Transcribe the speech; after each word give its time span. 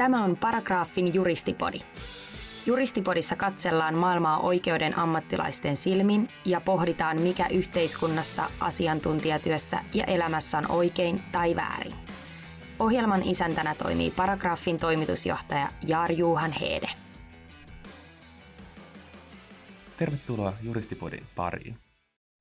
Tämä 0.00 0.24
on 0.24 0.36
Paragraafin 0.36 1.14
juristipodi. 1.14 1.78
Juristipodissa 2.66 3.36
katsellaan 3.36 3.94
maailmaa 3.94 4.38
oikeuden 4.38 4.98
ammattilaisten 4.98 5.76
silmin 5.76 6.28
ja 6.44 6.60
pohditaan, 6.60 7.20
mikä 7.20 7.46
yhteiskunnassa, 7.48 8.50
asiantuntijatyössä 8.60 9.84
ja 9.94 10.04
elämässä 10.04 10.58
on 10.58 10.70
oikein 10.70 11.22
tai 11.32 11.56
väärin. 11.56 11.94
Ohjelman 12.78 13.22
isäntänä 13.22 13.74
toimii 13.74 14.10
Paragraafin 14.10 14.78
toimitusjohtaja 14.78 15.68
Jaar 15.86 16.12
Juhan 16.12 16.52
Heede. 16.52 16.90
Tervetuloa 19.96 20.52
Juristipodin 20.62 21.26
pariin. 21.36 21.76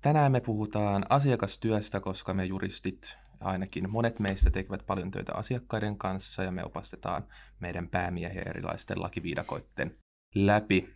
Tänään 0.01 0.31
me 0.31 0.41
puhutaan 0.41 1.05
asiakastyöstä, 1.09 1.99
koska 1.99 2.33
me 2.33 2.45
juristit, 2.45 3.17
ainakin 3.39 3.89
monet 3.89 4.19
meistä 4.19 4.51
tekevät 4.51 4.85
paljon 4.85 5.11
töitä 5.11 5.31
asiakkaiden 5.35 5.97
kanssa 5.97 6.43
ja 6.43 6.51
me 6.51 6.63
opastetaan 6.63 7.27
meidän 7.59 7.87
päämiehiä 7.87 8.43
erilaisten 8.45 9.01
lakiviidakoiden 9.01 9.97
läpi. 10.35 10.93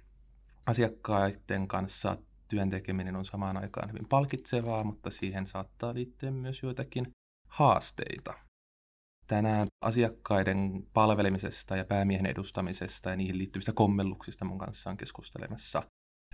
Asiakkaiden 0.66 1.67
kanssa 1.67 2.17
työn 2.50 2.70
tekeminen 2.70 3.16
on 3.16 3.26
samaan 3.26 3.58
aikaan 3.58 3.90
hyvin 3.90 4.08
palkitsevaa, 4.09 4.84
mutta 4.84 5.09
siihen 5.09 5.48
saattaa 5.48 5.94
liittyä 5.94 6.31
myös 6.31 6.64
joitakin 6.64 7.12
haasteita. 7.48 8.34
Tänään 9.28 9.67
asiakkaiden 9.81 10.88
palvelemisesta 10.94 11.75
ja 11.75 11.86
päämiehen 11.86 12.25
edustamisesta 12.25 13.09
ja 13.09 13.16
niihin 13.16 13.38
liittyvistä 13.38 13.73
kommelluksista 13.73 14.45
mun 14.45 14.58
kanssa 14.58 14.89
on 14.89 14.98
keskustelemassa 14.98 15.84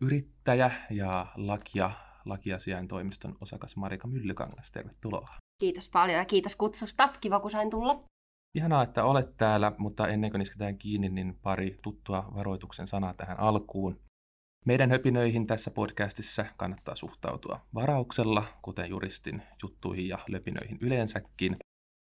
yrittäjä 0.02 0.72
ja 0.90 1.28
lakia, 1.36 1.92
lakiasiain 2.26 2.88
toimiston 2.88 3.38
osakas 3.42 3.76
Marika 3.76 4.08
Myllykangas. 4.08 4.72
Tervetuloa. 4.72 5.30
Kiitos 5.60 5.90
paljon 5.90 6.18
ja 6.18 6.26
kiitos 6.26 6.56
kutsusta. 6.56 7.10
Kiva, 7.22 7.40
kun 7.40 7.52
sain 7.52 7.70
tulla. 7.70 8.04
Ihanaa, 8.56 8.84
että 8.84 9.04
olet 9.04 9.38
täällä, 9.38 9.72
mutta 9.78 10.08
ennen 10.08 10.32
kuin 10.32 10.42
isketään 10.42 10.78
kiinni, 10.78 11.10
niin 11.10 11.40
pari 11.42 11.78
tuttua 11.82 12.32
varoituksen 12.36 12.88
sanaa 12.88 13.14
tähän 13.14 13.40
alkuun. 13.40 14.00
Meidän 14.66 14.92
höpinöihin 14.92 15.48
tässä 15.48 15.72
podcastissa 15.72 16.46
kannattaa 16.58 16.96
suhtautua 16.96 17.60
varauksella, 17.74 18.44
kuten 18.62 18.90
juristin 18.90 19.42
juttuihin 19.64 20.08
ja 20.08 20.20
löpinöihin 20.28 20.78
yleensäkin. 20.82 21.56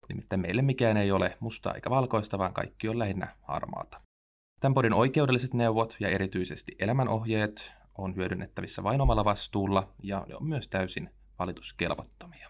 Nimittäin 0.09 0.41
meille 0.41 0.61
mikään 0.61 0.97
ei 0.97 1.11
ole 1.11 1.38
mustaa 1.39 1.73
eikä 1.73 1.89
valkoista, 1.89 2.38
vaan 2.38 2.53
kaikki 2.53 2.89
on 2.89 2.99
lähinnä 2.99 3.35
harmaata. 3.41 4.01
Tämän 4.59 4.73
podin 4.73 4.94
oikeudelliset 4.94 5.53
neuvot 5.53 5.97
ja 5.99 6.09
erityisesti 6.09 6.75
elämänohjeet 6.79 7.73
on 7.97 8.16
hyödynnettävissä 8.16 8.83
vain 8.83 9.01
omalla 9.01 9.25
vastuulla 9.25 9.94
ja 10.03 10.25
ne 10.27 10.35
on 10.35 10.47
myös 10.47 10.67
täysin 10.67 11.09
valituskelvottomia. 11.39 12.49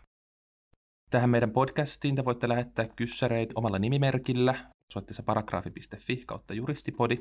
Tähän 1.09 1.29
meidän 1.29 1.51
podcastiin 1.51 2.15
te 2.15 2.25
voitte 2.25 2.49
lähettää 2.49 2.87
kyssäreitä 2.87 3.53
omalla 3.55 3.79
nimimerkillä 3.79 4.71
osoitteessa 4.91 5.23
paragraafi.fi 5.23 6.23
kautta 6.25 6.53
juristipodi, 6.53 7.15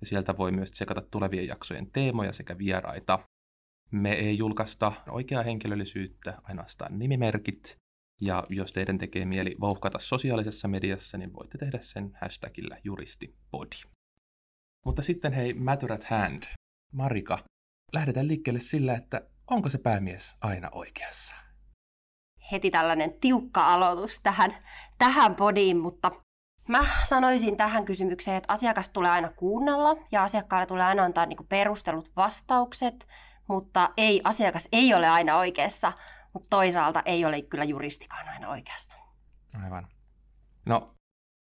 ja 0.00 0.06
sieltä 0.06 0.36
voi 0.36 0.52
myös 0.52 0.70
tsekata 0.70 1.00
tulevien 1.00 1.46
jaksojen 1.46 1.90
teemoja 1.92 2.32
sekä 2.32 2.58
vieraita. 2.58 3.18
Me 3.90 4.12
ei 4.12 4.38
julkaista 4.38 4.92
oikeaa 5.08 5.42
henkilöllisyyttä, 5.42 6.38
ainoastaan 6.42 6.98
nimimerkit, 6.98 7.76
ja 8.20 8.44
jos 8.48 8.72
teidän 8.72 8.98
tekee 8.98 9.24
mieli 9.24 9.56
vauhkata 9.60 9.98
sosiaalisessa 9.98 10.68
mediassa, 10.68 11.18
niin 11.18 11.32
voitte 11.32 11.58
tehdä 11.58 11.78
sen 11.80 12.18
hashtagillä 12.20 12.78
juristipodi. 12.84 13.76
Mutta 14.84 15.02
sitten 15.02 15.32
hei, 15.32 15.54
matter 15.54 15.92
at 15.92 16.04
hand. 16.04 16.42
Marika, 16.92 17.44
lähdetään 17.92 18.28
liikkeelle 18.28 18.60
sillä, 18.60 18.94
että 18.94 19.28
onko 19.46 19.68
se 19.68 19.78
päämies 19.78 20.36
aina 20.40 20.68
oikeassa? 20.72 21.43
Heti 22.52 22.70
tällainen 22.70 23.14
tiukka 23.20 23.74
aloitus 23.74 24.20
tähän, 24.20 24.54
tähän 24.98 25.34
podiin, 25.34 25.78
mutta 25.78 26.10
mä 26.68 26.86
sanoisin 27.04 27.56
tähän 27.56 27.84
kysymykseen, 27.84 28.36
että 28.36 28.52
asiakas 28.52 28.88
tulee 28.88 29.10
aina 29.10 29.28
kuunnella 29.28 29.96
ja 30.12 30.22
asiakkaalle 30.22 30.66
tulee 30.66 30.84
aina 30.84 31.04
antaa 31.04 31.26
niin 31.26 31.46
perustelut 31.48 32.12
vastaukset, 32.16 33.06
mutta 33.48 33.90
ei, 33.96 34.20
asiakas 34.24 34.68
ei 34.72 34.94
ole 34.94 35.08
aina 35.08 35.36
oikeassa, 35.36 35.92
mutta 36.32 36.56
toisaalta 36.56 37.02
ei 37.06 37.24
ole 37.24 37.42
kyllä 37.42 37.64
juristikaan 37.64 38.28
aina 38.28 38.48
oikeassa. 38.48 38.98
Aivan. 39.64 39.88
No, 40.66 40.94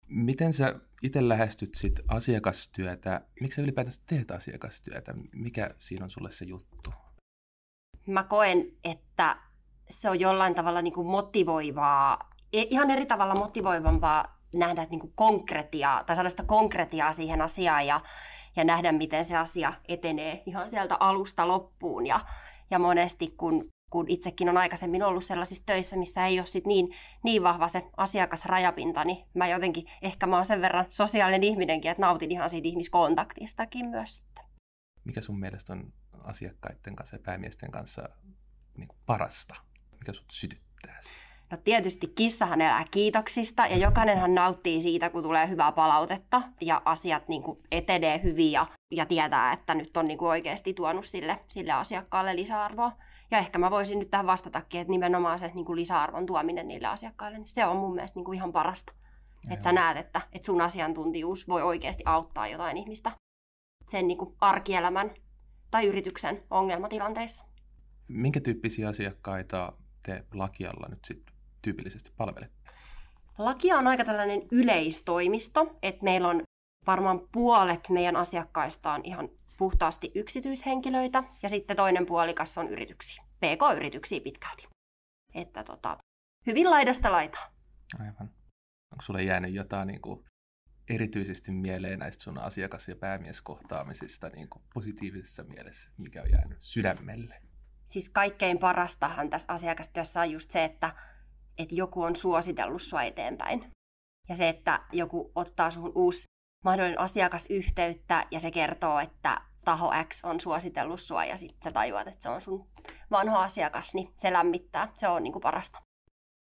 miten 0.07 0.53
sä 0.53 0.75
itse 1.03 1.29
lähestyt 1.29 1.75
sit 1.75 1.99
asiakastyötä? 2.07 3.22
Miksi 3.41 3.55
sä 3.55 3.61
ylipäätänsä 3.61 4.01
teet 4.05 4.31
asiakastyötä? 4.31 5.13
Mikä 5.35 5.69
siinä 5.79 6.03
on 6.03 6.11
sulle 6.11 6.31
se 6.31 6.45
juttu? 6.45 6.93
Mä 8.05 8.23
koen, 8.23 8.66
että 8.83 9.38
se 9.89 10.09
on 10.09 10.19
jollain 10.19 10.55
tavalla 10.55 10.81
niin 10.81 10.93
kuin 10.93 11.07
motivoivaa, 11.07 12.29
e, 12.53 12.61
ihan 12.61 12.91
eri 12.91 13.05
tavalla 13.05 13.35
motivoivampaa 13.35 14.37
nähdä 14.55 14.87
niin 14.89 14.99
kuin 14.99 15.13
konkretiaa 15.15 16.03
tai 16.03 16.29
sitä 16.29 16.43
konkretiaa 16.43 17.13
siihen 17.13 17.41
asiaan 17.41 17.87
ja, 17.87 18.01
ja 18.55 18.63
nähdä, 18.63 18.91
miten 18.91 19.25
se 19.25 19.37
asia 19.37 19.73
etenee 19.87 20.43
ihan 20.45 20.69
sieltä 20.69 20.97
alusta 20.99 21.47
loppuun. 21.47 22.07
Ja, 22.07 22.25
ja 22.71 22.79
monesti, 22.79 23.33
kun, 23.37 23.63
kun 23.89 24.05
itsekin 24.07 24.49
on 24.49 24.57
aikaisemmin 24.57 25.03
ollut 25.03 25.23
sellaisissa 25.23 25.65
töissä, 25.65 25.97
missä 25.97 26.25
ei 26.25 26.39
ole 26.39 26.45
sit 26.45 26.65
niin, 26.65 26.95
niin 27.23 27.43
vahva 27.43 27.67
se 27.67 27.83
asiakasrajapinta, 27.97 29.05
niin 29.05 29.25
mä 29.33 29.47
jotenkin, 29.47 29.85
ehkä 30.01 30.27
mä 30.27 30.35
oon 30.35 30.45
sen 30.45 30.61
verran 30.61 30.85
sosiaalinen 30.89 31.43
ihminenkin, 31.43 31.91
että 31.91 32.01
nautin 32.01 32.31
ihan 32.31 32.49
siitä 32.49 32.67
ihmiskontaktistakin 32.67 33.85
myös. 33.85 34.25
Mikä 35.03 35.21
sun 35.21 35.39
mielestä 35.39 35.73
on 35.73 35.93
asiakkaiden 36.23 36.95
kanssa 36.95 37.15
ja 37.15 37.21
päämiesten 37.23 37.71
kanssa 37.71 38.09
niin 38.77 38.89
parasta? 39.05 39.66
Mikä 40.00 40.13
sut 40.13 40.31
sytyttää 40.31 40.68
No 41.52 41.58
tietysti 41.63 42.08
kissahan 42.08 42.62
elää 42.62 42.85
kiitoksista 42.91 43.68
ja 43.68 43.78
jokainenhan 43.78 44.35
nauttii 44.35 44.81
siitä, 44.81 45.09
kun 45.09 45.24
tulee 45.24 45.50
hyvää 45.50 45.72
palautetta 45.72 46.41
ja 46.62 46.81
asiat 46.85 47.28
niin 47.28 47.44
kuin 47.44 47.59
etenee 47.72 48.24
hyvin 48.24 48.52
ja, 48.52 48.68
ja 48.91 49.06
tietää, 49.06 49.53
että 49.53 49.75
nyt 49.75 49.97
on 49.97 50.06
niin 50.06 50.18
kuin 50.18 50.30
oikeasti 50.30 50.74
tuonut 50.74 51.06
sille, 51.06 51.40
sille 51.47 51.72
asiakkaalle 51.72 52.35
lisäarvoa. 52.35 52.91
Ja 53.31 53.38
ehkä 53.38 53.59
mä 53.59 53.72
voisin 53.72 54.00
nyt 54.00 54.12
tähän 54.12 54.28
vastatakin, 54.28 54.81
että 54.81 54.91
nimenomaan 54.91 55.40
se 55.40 55.52
niin 55.53 55.66
kuin 55.66 55.75
lisäarvon 55.75 56.25
tuominen 56.25 56.68
niille 56.68 56.88
asiakkaille, 56.88 57.38
niin 57.38 57.47
se 57.47 57.66
on 57.66 57.78
mun 57.78 57.96
mielestä 57.96 58.18
niin 58.18 58.25
kuin 58.25 58.35
ihan 58.35 58.53
parasta. 58.53 58.94
Että 59.52 59.64
sä 59.64 59.72
näet, 59.72 59.97
että, 59.97 60.22
että 60.34 60.46
sun 60.46 60.62
asiantuntijuus 60.62 61.47
voi 61.47 61.62
oikeasti 61.62 62.03
auttaa 62.06 62.47
jotain 62.47 62.78
ihmistä 62.78 63.12
sen 63.85 64.08
niin 64.08 64.18
kuin 64.18 64.35
arkielämän 64.41 65.12
tai 65.72 65.85
yrityksen 65.88 66.44
ongelmatilanteissa. 66.50 67.46
Minkä 68.08 68.40
tyyppisiä 68.40 68.90
asiakkaita 68.90 69.74
te 70.03 70.24
Lakialla 70.34 70.88
nyt 70.90 71.06
sitten 71.06 71.35
tyypillisesti 71.62 72.12
palvelette? 72.18 72.58
Lakia 73.38 73.78
on 73.78 73.88
aika 73.88 74.06
tällainen 74.06 74.41
yleistoimisto, 74.52 75.78
että 75.81 76.03
meillä 76.03 76.28
on 76.28 76.41
varmaan 76.88 77.22
puolet 77.31 77.90
meidän 77.90 78.16
asiakkaista 78.16 78.91
on 78.91 79.02
ihan 79.03 79.30
puhtaasti 79.58 80.12
yksityishenkilöitä 80.16 81.24
ja 81.44 81.50
sitten 81.50 81.78
toinen 81.78 82.06
puolikas 82.06 82.58
on 82.58 82.69
yrityksiä, 82.69 83.24
PK-yrityksiä 83.40 84.22
pitkälti. 84.22 84.68
Että 85.34 85.63
tota, 85.63 85.97
hyvin 86.47 86.69
laidasta 86.69 87.12
laitaa. 87.12 87.53
Aivan. 88.00 88.29
Onko 88.91 89.02
sulle 89.02 89.24
jäänyt 89.24 89.53
jotain 89.53 89.88
niin 89.88 90.02
kuin 90.02 90.25
erityisesti 90.90 91.52
mieleen 91.52 92.00
näistä 92.00 92.24
sun 92.24 92.38
asiakas- 92.38 92.88
ja 92.88 92.96
päämieskohtaamisista 92.96 94.29
niin 94.29 94.50
kuin 94.50 94.64
positiivisessa 94.74 95.44
mielessä, 95.44 95.90
mikä 95.97 96.22
on 96.22 96.31
jäänyt 96.31 96.58
sydämelle? 96.62 97.41
Siis 97.87 98.09
kaikkein 98.09 98.59
parastahan 98.59 99.29
tässä 99.29 99.53
asiakastyössä 99.53 100.21
on 100.21 100.31
just 100.31 100.51
se, 100.51 100.63
että, 100.63 100.95
että 101.57 101.75
joku 101.75 102.03
on 102.03 102.15
suositellut 102.15 102.81
sua 102.81 103.03
eteenpäin. 103.03 103.71
Ja 104.29 104.35
se, 104.35 104.49
että 104.49 104.79
joku 104.91 105.31
ottaa 105.35 105.71
sun 105.71 105.91
uusi 105.95 106.23
mahdollinen 106.63 106.99
asiakasyhteyttä 106.99 108.25
ja 108.31 108.39
se 108.39 108.51
kertoo, 108.51 108.99
että 108.99 109.41
taho 109.65 109.91
X 110.09 110.23
on 110.23 110.39
suositellut 110.39 111.01
sua 111.01 111.25
ja 111.25 111.37
sitten 111.37 111.63
sä 111.63 111.71
tajuat, 111.71 112.07
että 112.07 112.23
se 112.23 112.29
on 112.29 112.41
sun 112.41 112.67
vanha 113.11 113.43
asiakas, 113.43 113.93
niin 113.93 114.11
se 114.15 114.33
lämmittää. 114.33 114.91
Se 114.93 115.07
on 115.07 115.23
niin 115.23 115.33
kuin 115.33 115.43
parasta. 115.43 115.81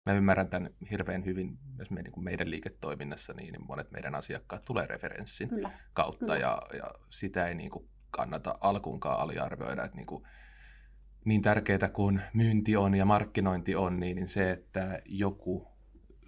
Mä 0.07 0.13
ymmärrän 0.13 0.49
tämän 0.49 0.71
hirveän 0.91 1.25
hyvin 1.25 1.59
myös 1.77 1.91
meidän, 1.91 2.13
niin 2.13 2.25
meidän 2.25 2.51
liiketoiminnassa, 2.51 3.33
niin, 3.33 3.53
niin 3.53 3.67
monet 3.67 3.91
meidän 3.91 4.15
asiakkaat 4.15 4.65
tulee 4.65 4.87
referenssin 4.87 5.49
Kyllä. 5.49 5.71
kautta 5.93 6.19
Kyllä. 6.19 6.37
Ja, 6.37 6.63
ja 6.73 6.91
sitä 7.11 7.47
ei 7.49 7.55
niin 7.55 7.71
kuin 7.71 7.89
kannata 8.11 8.55
alkuunkaan 8.61 9.21
aliarvioida, 9.21 9.85
että 9.85 9.97
niin 9.97 10.07
kuin 10.07 10.25
niin 11.27 11.43
tärkeää 11.43 11.89
kuin 11.93 12.23
myynti 12.35 12.77
on 12.77 12.95
ja 12.95 13.05
markkinointi 13.05 13.75
on, 13.75 14.01
niin 14.01 14.29
se, 14.29 14.51
että 14.51 14.99
joku 15.05 15.69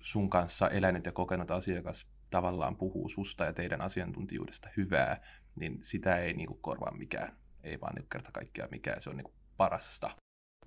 sun 0.00 0.31
kanssa 0.31 0.71
elänyt 0.71 1.06
ja 1.06 1.12
kokenut 1.12 1.50
asiakas 1.50 2.06
tavallaan 2.31 2.77
puhuu 2.77 3.09
susta 3.09 3.45
ja 3.45 3.53
teidän 3.53 3.81
asiantuntijuudesta 3.81 4.69
hyvää, 4.77 5.21
niin 5.56 5.79
sitä 5.83 6.17
ei 6.17 6.35
niin 6.35 6.47
kuin 6.47 6.61
korvaa 6.62 6.93
mikään. 6.97 7.37
Ei 7.62 7.81
vaan 7.81 7.95
niin 7.95 8.06
kerta 8.12 8.33
kaikkiaan 8.33 8.71
mikään. 8.71 9.00
Se 9.00 9.11
on 9.11 9.17
niin 9.17 9.25
kuin 9.25 9.35
parasta 9.56 10.11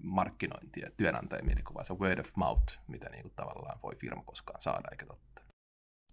markkinointia, 0.03 0.89
työnantajan 0.97 1.45
mielikuvaa, 1.45 1.83
se 1.83 1.93
word 1.93 2.19
of 2.19 2.29
mouth, 2.35 2.79
mitä 2.87 3.09
niin 3.09 3.21
kuin 3.21 3.33
tavallaan 3.35 3.79
voi 3.83 3.95
firma 3.95 4.23
koskaan 4.23 4.61
saada, 4.61 4.87
eikä 4.91 5.05
totta. 5.05 5.40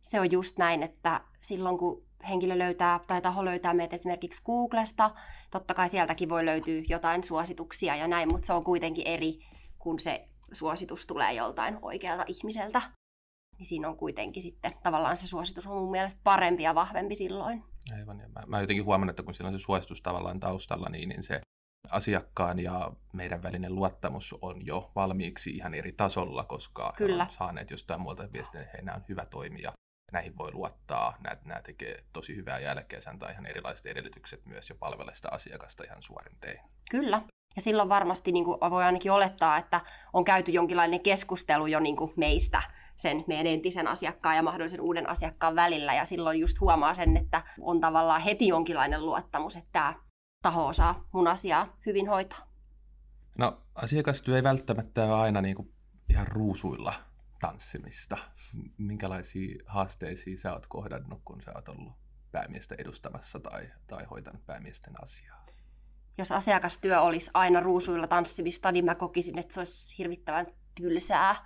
Se 0.02 0.20
on 0.20 0.32
just 0.32 0.58
näin, 0.58 0.82
että 0.82 1.20
silloin 1.40 1.78
kun 1.78 2.08
henkilö 2.28 2.58
löytää 2.58 3.00
tai 3.06 3.22
taho 3.22 3.44
löytää 3.44 3.74
meitä 3.74 3.94
esimerkiksi 3.94 4.42
Googlesta. 4.44 5.10
Totta 5.50 5.74
kai 5.74 5.88
sieltäkin 5.88 6.28
voi 6.28 6.46
löytyä 6.46 6.82
jotain 6.88 7.24
suosituksia 7.24 7.96
ja 7.96 8.08
näin, 8.08 8.28
mutta 8.32 8.46
se 8.46 8.52
on 8.52 8.64
kuitenkin 8.64 9.06
eri, 9.06 9.38
kun 9.78 10.00
se 10.00 10.28
suositus 10.52 11.06
tulee 11.06 11.32
joltain 11.32 11.78
oikealta 11.82 12.24
ihmiseltä. 12.26 12.82
niin 13.58 13.66
siinä 13.66 13.88
on 13.88 13.96
kuitenkin 13.96 14.42
sitten 14.42 14.72
tavallaan 14.82 15.16
se 15.16 15.26
suositus 15.26 15.66
on 15.66 15.76
mun 15.76 15.90
mielestä 15.90 16.20
parempi 16.24 16.62
ja 16.62 16.74
vahvempi 16.74 17.16
silloin. 17.16 17.64
Aivan, 17.96 18.20
ja 18.20 18.28
mä, 18.28 18.42
mä 18.46 18.60
jotenkin 18.60 18.84
huomannut, 18.84 19.12
että 19.12 19.22
kun 19.22 19.34
siellä 19.34 19.48
on 19.48 19.58
se 19.58 19.62
suositus 19.62 20.02
tavallaan 20.02 20.40
taustalla, 20.40 20.88
niin, 20.88 21.08
niin 21.08 21.22
se 21.22 21.40
asiakkaan 21.90 22.58
ja 22.58 22.92
meidän 23.12 23.42
välinen 23.42 23.74
luottamus 23.74 24.34
on 24.42 24.66
jo 24.66 24.90
valmiiksi 24.94 25.50
ihan 25.50 25.74
eri 25.74 25.92
tasolla, 25.92 26.44
koska 26.44 26.92
Kyllä. 26.96 27.24
he 27.24 27.28
on 27.30 27.34
saaneet 27.34 27.70
jostain 27.70 28.00
muualta 28.00 28.32
viestin, 28.32 28.60
että 28.60 28.72
hei, 28.72 28.84
nämä 28.84 28.96
on 28.96 29.04
hyvä 29.08 29.26
toimija, 29.26 29.72
näihin 30.12 30.38
voi 30.38 30.52
luottaa, 30.52 31.16
nämä, 31.24 31.36
nämä 31.44 31.62
tekee 31.62 32.04
tosi 32.12 32.36
hyvää 32.36 32.58
jälkeä, 32.58 33.00
se 33.00 33.10
antaa 33.10 33.30
ihan 33.30 33.46
erilaiset 33.46 33.86
edellytykset 33.86 34.46
myös 34.46 34.70
jo 34.70 34.76
palvella 34.76 35.14
sitä 35.14 35.28
asiakasta 35.32 35.84
ihan 35.84 36.02
suorin 36.02 36.36
tein. 36.40 36.60
Kyllä, 36.90 37.22
ja 37.56 37.62
silloin 37.62 37.88
varmasti 37.88 38.32
niin 38.32 38.44
kuin 38.44 38.58
voi 38.70 38.84
ainakin 38.84 39.12
olettaa, 39.12 39.58
että 39.58 39.80
on 40.12 40.24
käyty 40.24 40.52
jonkinlainen 40.52 41.00
keskustelu 41.00 41.66
jo 41.66 41.80
niin 41.80 41.96
kuin 41.96 42.12
meistä 42.16 42.62
sen 42.96 43.24
meidän 43.26 43.46
entisen 43.46 43.88
asiakkaan 43.88 44.36
ja 44.36 44.42
mahdollisen 44.42 44.80
uuden 44.80 45.08
asiakkaan 45.08 45.56
välillä. 45.56 45.94
Ja 45.94 46.04
silloin 46.04 46.40
just 46.40 46.60
huomaa 46.60 46.94
sen, 46.94 47.16
että 47.16 47.42
on 47.60 47.80
tavallaan 47.80 48.20
heti 48.20 48.48
jonkinlainen 48.48 49.06
luottamus, 49.06 49.56
että 49.56 49.68
tämä 49.72 49.94
taho 50.42 50.66
osaa 50.66 51.08
mun 51.12 51.28
asiaa 51.28 51.76
hyvin 51.86 52.08
hoitaa. 52.08 52.52
No 53.38 53.62
asiakastyö 53.74 54.36
ei 54.36 54.42
välttämättä 54.42 55.04
ole 55.04 55.14
aina 55.14 55.40
niin 55.40 55.56
kuin 55.56 55.72
ihan 56.10 56.26
ruusuilla 56.26 56.94
tanssimista. 57.40 58.18
Minkälaisia 58.78 59.62
haasteisia 59.66 60.38
sä 60.38 60.52
oot 60.52 60.66
kohdannut, 60.66 61.20
kun 61.24 61.42
sä 61.42 61.52
oot 61.54 61.68
ollut 61.68 61.92
päämiestä 62.32 62.74
edustamassa 62.78 63.40
tai, 63.40 63.70
tai 63.86 64.04
hoitanut 64.04 64.46
päämiesten 64.46 65.02
asiaa? 65.02 65.46
Jos 66.18 66.32
asiakastyö 66.32 67.00
olisi 67.00 67.30
aina 67.34 67.60
ruusuilla 67.60 68.06
tanssimista, 68.06 68.72
niin 68.72 68.84
mä 68.84 68.94
kokisin, 68.94 69.38
että 69.38 69.54
se 69.54 69.60
olisi 69.60 69.98
hirvittävän 69.98 70.46
tylsää. 70.74 71.36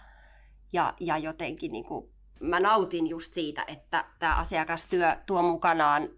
Ja, 0.73 0.95
ja 1.01 1.19
jotenkin 1.19 1.73
niin 1.73 1.85
kuin, 1.85 2.13
mä 2.41 2.61
nautin 2.61 3.07
just 3.07 3.33
siitä, 3.33 3.65
että 3.67 4.05
tämä 4.19 4.35
asiakastyö 4.35 5.17
tuo 5.27 5.43
mukanaan 5.43 6.09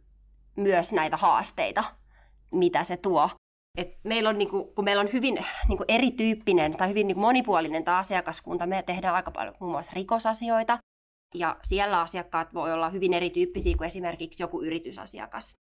myös 0.57 0.93
näitä 0.93 1.17
haasteita, 1.17 1.85
mitä 2.53 2.85
se 2.85 2.97
tuo. 2.97 3.31
Et 3.79 3.89
meillä 4.05 4.31
on, 4.31 4.39
niinku, 4.39 4.65
kun 4.65 4.85
meillä 4.85 5.01
on 5.01 5.13
hyvin 5.13 5.45
niinku, 5.69 5.85
erityyppinen 5.89 6.77
tai 6.77 6.89
hyvin 6.89 7.07
niinku, 7.07 7.21
monipuolinen 7.21 7.85
tämä 7.85 7.99
asiakaskunta, 7.99 8.67
me 8.67 8.83
tehdään 8.83 9.15
aika 9.15 9.31
paljon 9.31 9.55
muun 9.61 9.73
muassa 9.73 9.93
rikosasioita, 9.95 10.79
ja 11.35 11.57
siellä 11.63 12.01
asiakkaat 12.01 12.55
voi 12.55 12.73
olla 12.73 12.91
hyvin 12.91 13.13
erityyppisiä 13.13 13.77
kuin 13.77 13.87
esimerkiksi 13.87 14.43
joku 14.43 14.63
yritysasiakas. 14.63 15.55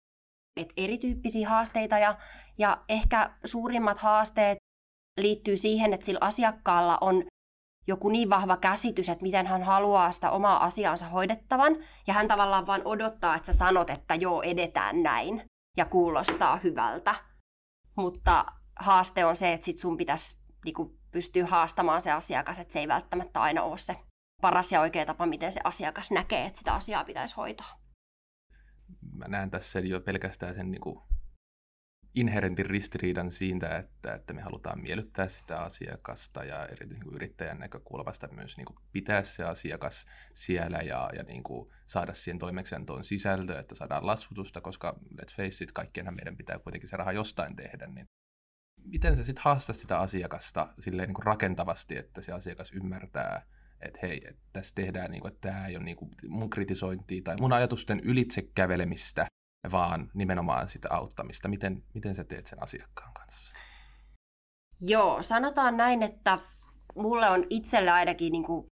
Et 0.57 0.73
erityyppisiä 0.77 1.49
haasteita 1.49 1.97
ja, 1.97 2.17
ja 2.57 2.83
ehkä 2.89 3.31
suurimmat 3.45 3.97
haasteet 3.97 4.57
liittyy 5.19 5.57
siihen, 5.57 5.93
että 5.93 6.05
sillä 6.05 6.19
asiakkaalla 6.21 6.97
on 7.01 7.23
joku 7.87 8.09
niin 8.09 8.29
vahva 8.29 8.57
käsitys, 8.57 9.09
että 9.09 9.23
miten 9.23 9.47
hän 9.47 9.63
haluaa 9.63 10.11
sitä 10.11 10.31
omaa 10.31 10.63
asiaansa 10.63 11.07
hoidettavan, 11.07 11.77
ja 12.07 12.13
hän 12.13 12.27
tavallaan 12.27 12.67
vain 12.67 12.81
odottaa, 12.85 13.35
että 13.35 13.45
sä 13.45 13.57
sanot, 13.57 13.89
että 13.89 14.15
joo, 14.15 14.41
edetään 14.41 15.03
näin, 15.03 15.43
ja 15.77 15.85
kuulostaa 15.85 16.57
hyvältä. 16.57 17.30
Mutta 17.95 18.45
haaste 18.75 19.25
on 19.25 19.35
se, 19.35 19.53
että 19.53 19.65
sit 19.65 19.77
sun 19.77 19.97
pitäisi 19.97 20.37
niinku, 20.65 20.97
pystyä 21.11 21.45
haastamaan 21.45 22.01
se 22.01 22.11
asiakas, 22.11 22.59
että 22.59 22.73
se 22.73 22.79
ei 22.79 22.87
välttämättä 22.87 23.41
aina 23.41 23.63
ole 23.63 23.77
se 23.77 23.95
paras 24.41 24.71
ja 24.71 24.81
oikea 24.81 25.05
tapa, 25.05 25.25
miten 25.25 25.51
se 25.51 25.61
asiakas 25.63 26.11
näkee, 26.11 26.45
että 26.45 26.59
sitä 26.59 26.73
asiaa 26.73 27.03
pitäisi 27.03 27.35
hoitaa. 27.35 27.81
Mä 29.13 29.27
näen 29.27 29.51
tässä 29.51 29.79
jo 29.79 30.01
pelkästään 30.01 30.55
sen 30.55 30.71
niin 30.71 30.81
kuin 30.81 30.99
inherentin 32.15 32.65
ristiriidan 32.65 33.31
siitä, 33.31 33.77
että, 33.77 34.13
että 34.15 34.33
me 34.33 34.41
halutaan 34.41 34.81
miellyttää 34.81 35.27
sitä 35.27 35.61
asiakasta 35.61 36.43
ja 36.43 36.65
erityisesti 36.65 37.05
niin 37.05 37.15
yrittäjän 37.15 37.59
näkökulmasta 37.59 38.27
myös 38.27 38.57
niin 38.57 38.65
kuin 38.65 38.77
pitää 38.91 39.23
se 39.23 39.43
asiakas 39.43 40.05
siellä 40.33 40.77
ja, 40.77 41.09
ja 41.15 41.23
niin 41.23 41.43
kuin 41.43 41.69
saada 41.85 42.13
siihen 42.13 42.39
toimeksiantoon 42.39 43.03
sisältöä, 43.03 43.59
että 43.59 43.75
saadaan 43.75 44.05
laskutusta, 44.05 44.61
koska 44.61 44.99
let's 45.21 45.35
face 45.35 45.63
it, 45.63 45.71
kaikkienhan 45.71 46.15
meidän 46.15 46.37
pitää 46.37 46.59
kuitenkin 46.59 46.89
se 46.89 46.97
raha 46.97 47.11
jostain 47.11 47.55
tehdä, 47.55 47.87
niin 47.87 48.05
miten 48.85 49.17
sä 49.17 49.23
sitten 49.23 49.43
haastat 49.43 49.75
sitä 49.75 49.99
asiakasta 49.99 50.73
silleen 50.79 51.07
niin 51.07 51.15
kuin 51.15 51.25
rakentavasti, 51.25 51.97
että 51.97 52.21
se 52.21 52.31
asiakas 52.31 52.71
ymmärtää, 52.71 53.45
että 53.81 53.99
hei, 54.03 54.21
että 54.27 54.41
tässä 54.53 54.75
tehdään, 54.75 55.11
niin 55.11 55.21
kuin, 55.21 55.33
että 55.33 55.49
tämä 55.49 55.67
ei 55.67 55.75
ole 55.75 55.83
niin 55.83 55.97
kuin 55.97 56.11
mun 56.27 56.49
kritisointia 56.49 57.21
tai 57.23 57.35
mun 57.39 57.53
ajatusten 57.53 57.99
ylitse 57.99 58.41
kävelemistä, 58.55 59.27
vaan 59.71 60.11
nimenomaan 60.13 60.69
sitä 60.69 60.87
auttamista. 60.91 61.47
Miten, 61.47 61.83
miten 61.93 62.15
sä 62.15 62.23
teet 62.23 62.45
sen 62.45 62.63
asiakkaan 62.63 63.13
kanssa? 63.13 63.53
Joo, 64.81 65.21
sanotaan 65.21 65.77
näin, 65.77 66.03
että 66.03 66.39
mulle 66.95 67.29
on 67.29 67.45
itselle 67.49 67.91
ainakin 67.91 68.31
niin 68.31 68.43
kuin 68.43 68.65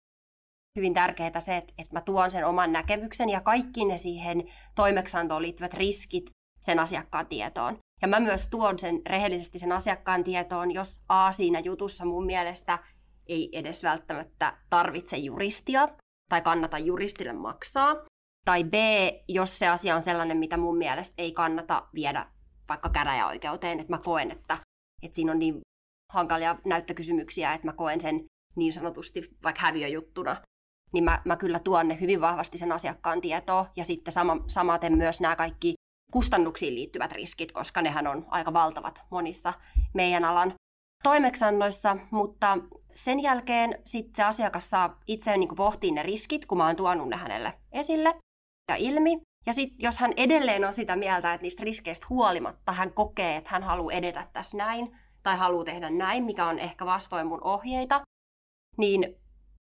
hyvin 0.75 0.93
tärkeää 0.93 1.39
se, 1.39 1.57
että, 1.57 1.73
että 1.77 1.93
mä 1.93 2.01
tuon 2.01 2.31
sen 2.31 2.45
oman 2.45 2.71
näkemyksen 2.71 3.29
ja 3.29 3.41
kaikki 3.41 3.85
ne 3.85 3.97
siihen 3.97 4.43
toimeksiantoon 4.75 5.41
liittyvät 5.41 5.73
riskit 5.73 6.29
sen 6.61 6.79
asiakkaan 6.79 7.27
tietoon. 7.27 7.77
Ja 8.01 8.07
mä 8.07 8.19
myös 8.19 8.47
tuon 8.47 8.79
sen 8.79 9.01
rehellisesti 9.05 9.59
sen 9.59 9.71
asiakkaan 9.71 10.23
tietoon, 10.23 10.71
jos 10.71 11.01
A 11.09 11.31
siinä 11.31 11.59
jutussa 11.59 12.05
mun 12.05 12.25
mielestä 12.25 12.79
ei 13.27 13.49
edes 13.53 13.83
välttämättä 13.83 14.57
tarvitse 14.69 15.17
juristia 15.17 15.87
tai 16.29 16.41
kannata 16.41 16.77
juristille 16.77 17.33
maksaa. 17.33 17.95
Tai 18.49 18.63
B, 18.63 18.73
jos 19.27 19.59
se 19.59 19.67
asia 19.67 19.95
on 19.95 20.01
sellainen, 20.01 20.37
mitä 20.37 20.57
mun 20.57 20.77
mielestä 20.77 21.15
ei 21.17 21.31
kannata 21.31 21.87
viedä 21.93 22.25
vaikka 22.69 22.89
käräjäoikeuteen, 22.89 23.79
että 23.79 23.93
mä 23.93 23.97
koen, 23.97 24.31
että, 24.31 24.57
että 25.03 25.15
siinä 25.15 25.31
on 25.31 25.39
niin 25.39 25.59
hankalia 26.13 26.55
näyttökysymyksiä, 26.65 27.53
että 27.53 27.67
mä 27.67 27.73
koen 27.73 28.01
sen 28.01 28.25
niin 28.55 28.73
sanotusti 28.73 29.37
vaikka 29.43 29.61
häviöjuttuna, 29.61 30.41
niin 30.93 31.03
mä, 31.03 31.21
mä 31.25 31.35
kyllä 31.35 31.59
tuon 31.59 31.87
ne 31.87 31.99
hyvin 31.99 32.21
vahvasti 32.21 32.57
sen 32.57 32.71
asiakkaan 32.71 33.21
tietoon. 33.21 33.65
Ja 33.75 33.85
sitten 33.85 34.11
sama, 34.11 34.37
samaten 34.47 34.97
myös 34.97 35.21
nämä 35.21 35.35
kaikki 35.35 35.73
kustannuksiin 36.13 36.75
liittyvät 36.75 37.11
riskit, 37.11 37.51
koska 37.51 37.81
nehän 37.81 38.07
on 38.07 38.25
aika 38.27 38.53
valtavat 38.53 39.03
monissa 39.09 39.53
meidän 39.93 40.25
alan 40.25 40.53
toimeksannoissa, 41.03 41.97
mutta 42.11 42.57
sen 42.91 43.19
jälkeen 43.19 43.81
sitten 43.85 44.15
se 44.15 44.23
asiakas 44.23 44.69
saa 44.69 44.99
itse 45.07 45.37
niin 45.37 45.55
pohtia 45.55 45.93
ne 45.93 46.03
riskit, 46.03 46.45
kun 46.45 46.57
mä 46.57 46.65
oon 46.65 46.75
tuonut 46.75 47.09
ne 47.09 47.15
hänelle 47.15 47.53
esille 47.71 48.15
ja 48.69 48.75
ilmi. 48.75 49.21
Ja 49.45 49.53
sitten 49.53 49.77
jos 49.79 49.97
hän 49.97 50.13
edelleen 50.17 50.65
on 50.65 50.73
sitä 50.73 50.95
mieltä, 50.95 51.33
että 51.33 51.43
niistä 51.43 51.63
riskeistä 51.63 52.07
huolimatta 52.09 52.71
hän 52.71 52.93
kokee, 52.93 53.35
että 53.35 53.49
hän 53.49 53.63
haluaa 53.63 53.93
edetä 53.93 54.27
tässä 54.33 54.57
näin, 54.57 54.97
tai 55.23 55.37
haluaa 55.37 55.65
tehdä 55.65 55.89
näin, 55.89 56.23
mikä 56.23 56.45
on 56.45 56.59
ehkä 56.59 56.85
vastoin 56.85 57.27
mun 57.27 57.43
ohjeita, 57.43 58.01
niin 58.77 59.15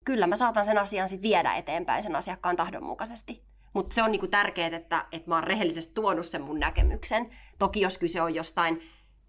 kyllä 0.06 0.28
mä 0.28 0.36
saatan 0.36 0.66
sen 0.66 0.78
asian 0.78 1.08
sitten 1.08 1.30
viedä 1.30 1.54
eteenpäin 1.54 2.04
sen 2.04 2.16
asiakkaan 2.16 2.56
tahdon 2.56 2.84
mukaisesti. 2.84 3.44
Mutta 3.74 3.94
se 3.94 4.04
on 4.04 4.12
niinku 4.12 4.28
tärkeää, 4.28 4.76
että, 4.76 5.06
että 5.12 5.30
mä 5.30 5.36
oon 5.36 5.44
rehellisesti 5.44 5.94
tuonut 5.94 6.26
sen 6.26 6.42
mun 6.42 6.60
näkemyksen. 6.60 7.30
Toki 7.60 7.82
jos 7.82 7.98
kyse 7.98 8.22
on 8.22 8.36
jostain 8.36 8.82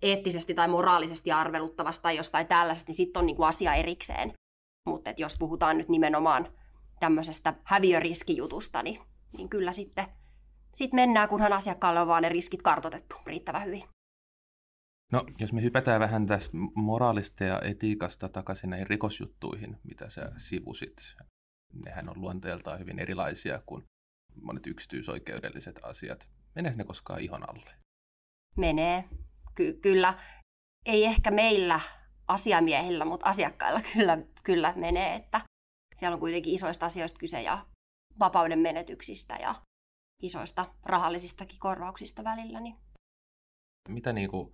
eettisesti 0.02 0.54
tai 0.54 0.68
moraalisesti 0.68 1.32
arveluttavasta 1.32 2.02
tai 2.02 2.16
jostain 2.16 2.46
tällaisesta, 2.46 2.90
niin 2.90 2.96
sitten 2.96 3.20
on 3.20 3.26
niinku 3.26 3.42
asia 3.42 3.74
erikseen. 3.74 4.32
Mutta 4.88 5.10
jos 5.16 5.36
puhutaan 5.38 5.78
nyt 5.78 5.88
nimenomaan 5.88 6.48
tämmöisestä 7.00 7.54
häviöriskijutusta, 7.64 8.82
niin, 8.82 9.00
niin 9.36 9.48
kyllä 9.48 9.72
sitten 9.72 10.06
sit 10.74 10.92
mennään, 10.92 11.28
kunhan 11.28 11.52
asiakkaalle 11.52 12.00
on 12.00 12.08
vaan 12.08 12.22
ne 12.22 12.28
riskit 12.28 12.62
kartotettu 12.62 13.16
riittävän 13.26 13.64
hyvin. 13.64 13.82
No, 15.12 15.24
jos 15.38 15.52
me 15.52 15.62
hypätään 15.62 16.00
vähän 16.00 16.26
tästä 16.26 16.56
moraalista 16.74 17.44
ja 17.44 17.60
etiikasta 17.60 18.28
takaisin 18.28 18.70
näihin 18.70 18.86
rikosjuttuihin, 18.86 19.76
mitä 19.82 20.08
sä 20.08 20.32
sivusit. 20.36 21.16
Nehän 21.84 22.08
on 22.08 22.20
luonteeltaan 22.20 22.78
hyvin 22.78 22.98
erilaisia 22.98 23.62
kuin 23.66 23.84
monet 24.42 24.66
yksityisoikeudelliset 24.66 25.80
asiat. 25.82 26.28
Meneekö 26.54 26.78
ne 26.78 26.84
koskaan 26.84 27.20
ihon 27.20 27.50
alle? 27.50 27.70
Menee. 28.56 29.04
Ky- 29.54 29.78
kyllä. 29.82 30.14
Ei 30.86 31.04
ehkä 31.04 31.30
meillä 31.30 31.80
asiamiehillä, 32.28 33.04
mutta 33.04 33.28
asiakkailla 33.28 33.80
kyllä, 33.92 34.18
kyllä 34.44 34.72
menee, 34.76 35.14
että 35.14 35.40
siellä 35.94 36.14
on 36.14 36.20
kuitenkin 36.20 36.54
isoista 36.54 36.86
asioista 36.86 37.18
kyse 37.18 37.42
ja 37.42 37.66
vapauden 38.18 38.58
menetyksistä 38.58 39.36
ja 39.36 39.62
isoista 40.22 40.74
rahallisistakin 40.84 41.58
korvauksista 41.58 42.24
välillä. 42.24 42.60
Niin. 42.60 42.76
Mitä 43.88 44.12
niin 44.12 44.30
kuin, 44.30 44.52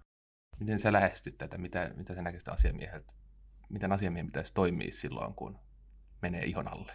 miten 0.60 0.78
sä 0.78 0.92
lähestyt 0.92 1.38
tätä, 1.38 1.58
mitä, 1.58 1.90
mitä 1.96 2.14
sä 2.14 2.22
näkisit 2.22 2.48
asiamieheltä, 2.48 3.14
miten 3.68 3.92
asiamiehen 3.92 4.26
pitäisi 4.26 4.54
toimia 4.54 4.92
silloin, 4.92 5.34
kun 5.34 5.58
menee 6.22 6.44
ihon 6.44 6.72
alle? 6.72 6.92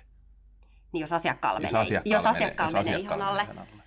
Niin 0.94 1.02
jos 1.02 1.14
asiakkaalla 1.14 1.60
jos 1.60 1.72
menee, 1.72 1.82
asiakkaalla 1.82 2.18
jos 2.18 2.26
asiakkaalla 2.26 2.78
menee, 2.78 2.94
menee 2.94 3.06
ihon 3.06 3.22
alle. 3.22 3.42
alle. 3.42 3.84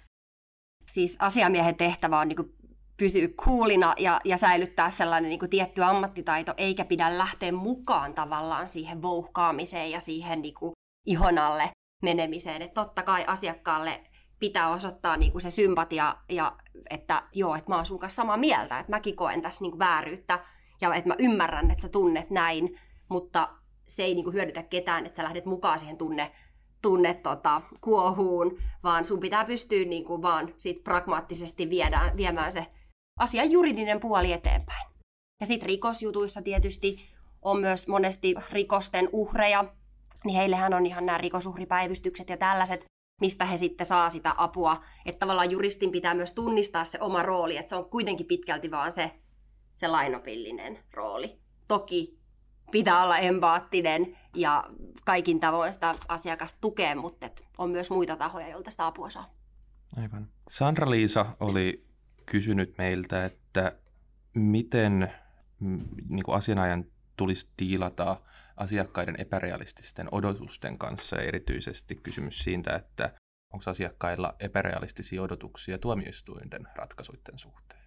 Siis 0.86 1.16
asiamiehen 1.20 1.76
tehtävä 1.76 2.20
on 2.20 2.28
niin 2.28 2.54
pysyä 2.96 3.28
kuulina 3.44 3.94
ja, 3.98 4.20
ja 4.24 4.36
säilyttää 4.36 4.90
sellainen 4.90 5.28
niin 5.28 5.38
kuin 5.38 5.50
tietty 5.50 5.82
ammattitaito, 5.82 6.54
eikä 6.56 6.84
pidä 6.84 7.18
lähteä 7.18 7.52
mukaan 7.52 8.14
tavallaan 8.14 8.68
siihen 8.68 9.02
vouhkaamiseen 9.02 9.90
ja 9.90 10.00
siihen 10.00 10.42
niin 10.42 10.54
kuin 10.54 10.72
ihon 11.06 11.38
alle 11.38 11.70
menemiseen. 12.00 12.62
Että 12.62 12.84
totta 12.84 13.02
kai 13.02 13.24
asiakkaalle 13.26 14.00
pitää 14.38 14.68
osoittaa 14.68 15.16
niin 15.16 15.32
kuin 15.32 15.42
se 15.42 15.50
sympatia 15.50 16.16
ja 16.28 16.56
että 16.90 17.22
joo, 17.34 17.54
että 17.54 17.70
mä 17.70 17.76
oon 17.76 17.86
sun 17.86 17.98
kanssa 17.98 18.16
samaa 18.16 18.36
mieltä, 18.36 18.78
että 18.78 18.90
mäkin 18.90 19.16
koen 19.16 19.42
tässä 19.42 19.62
niin 19.62 19.70
kuin 19.70 19.78
vääryyttä 19.78 20.44
ja 20.80 20.94
että 20.94 21.08
mä 21.08 21.16
ymmärrän, 21.18 21.70
että 21.70 21.82
sä 21.82 21.88
tunnet 21.88 22.30
näin, 22.30 22.80
mutta 23.08 23.48
se 23.88 24.02
ei 24.02 24.14
niin 24.14 24.24
kuin 24.24 24.34
hyödytä 24.34 24.62
ketään, 24.62 25.06
että 25.06 25.16
sä 25.16 25.24
lähdet 25.24 25.46
mukaan 25.46 25.78
siihen 25.78 25.96
tunne, 25.96 26.32
tunne 26.82 27.14
tota, 27.14 27.62
kuohuun, 27.80 28.58
vaan 28.82 29.04
sun 29.04 29.20
pitää 29.20 29.44
pystyä 29.44 29.84
niin 29.84 30.04
kuin 30.04 30.22
vaan 30.22 30.54
sit 30.56 30.84
pragmaattisesti 30.84 31.70
viedään, 31.70 32.16
viemään 32.16 32.52
se 32.52 32.66
asian 33.18 33.50
juridinen 33.50 34.00
puoli 34.00 34.32
eteenpäin. 34.32 34.90
Ja 35.40 35.46
sitten 35.46 35.68
rikosjutuissa 35.68 36.42
tietysti 36.42 37.00
on 37.42 37.60
myös 37.60 37.88
monesti 37.88 38.34
rikosten 38.50 39.08
uhreja, 39.12 39.64
niin 40.24 40.36
heillehän 40.36 40.74
on 40.74 40.86
ihan 40.86 41.06
nämä 41.06 41.18
rikosuhripäivystykset 41.18 42.28
ja 42.28 42.36
tällaiset, 42.36 42.84
mistä 43.20 43.44
he 43.44 43.56
sitten 43.56 43.86
saa 43.86 44.10
sitä 44.10 44.34
apua. 44.36 44.84
Että 45.06 45.18
tavallaan 45.18 45.50
juristin 45.50 45.90
pitää 45.90 46.14
myös 46.14 46.32
tunnistaa 46.32 46.84
se 46.84 46.98
oma 47.00 47.22
rooli, 47.22 47.56
että 47.56 47.70
se 47.70 47.76
on 47.76 47.90
kuitenkin 47.90 48.26
pitkälti 48.26 48.70
vaan 48.70 48.92
se, 48.92 49.10
se 49.76 49.88
lainopillinen 49.88 50.78
rooli. 50.94 51.38
Toki 51.68 52.18
pitää 52.70 53.02
olla 53.02 53.18
empaattinen 53.18 54.16
ja 54.34 54.64
kaikin 55.04 55.40
tavoin 55.40 55.72
sitä 55.72 55.94
asiakasta 56.08 56.58
tukea, 56.60 56.96
mutta 56.96 57.30
on 57.58 57.70
myös 57.70 57.90
muita 57.90 58.16
tahoja, 58.16 58.48
joilta 58.48 58.70
sitä 58.70 58.86
apua 58.86 59.10
saa. 59.10 59.30
Aivan. 59.96 60.28
Sandra-Liisa 60.50 61.26
oli 61.40 61.84
kysynyt 62.26 62.78
meiltä, 62.78 63.24
että 63.24 63.72
miten 64.34 65.12
mm, 65.60 65.84
niin 66.08 66.22
kuin 66.22 66.36
asianajan 66.36 66.84
tulisi 67.16 67.48
tiilata 67.56 68.16
asiakkaiden 68.60 69.14
epärealististen 69.18 70.08
odotusten 70.12 70.78
kanssa 70.78 71.16
ja 71.16 71.22
erityisesti 71.22 71.94
kysymys 71.94 72.38
siitä, 72.38 72.76
että 72.76 73.14
onko 73.52 73.70
asiakkailla 73.70 74.34
epärealistisia 74.40 75.22
odotuksia 75.22 75.78
tuomioistuinten 75.78 76.68
ratkaisuiden 76.74 77.38
suhteen. 77.38 77.80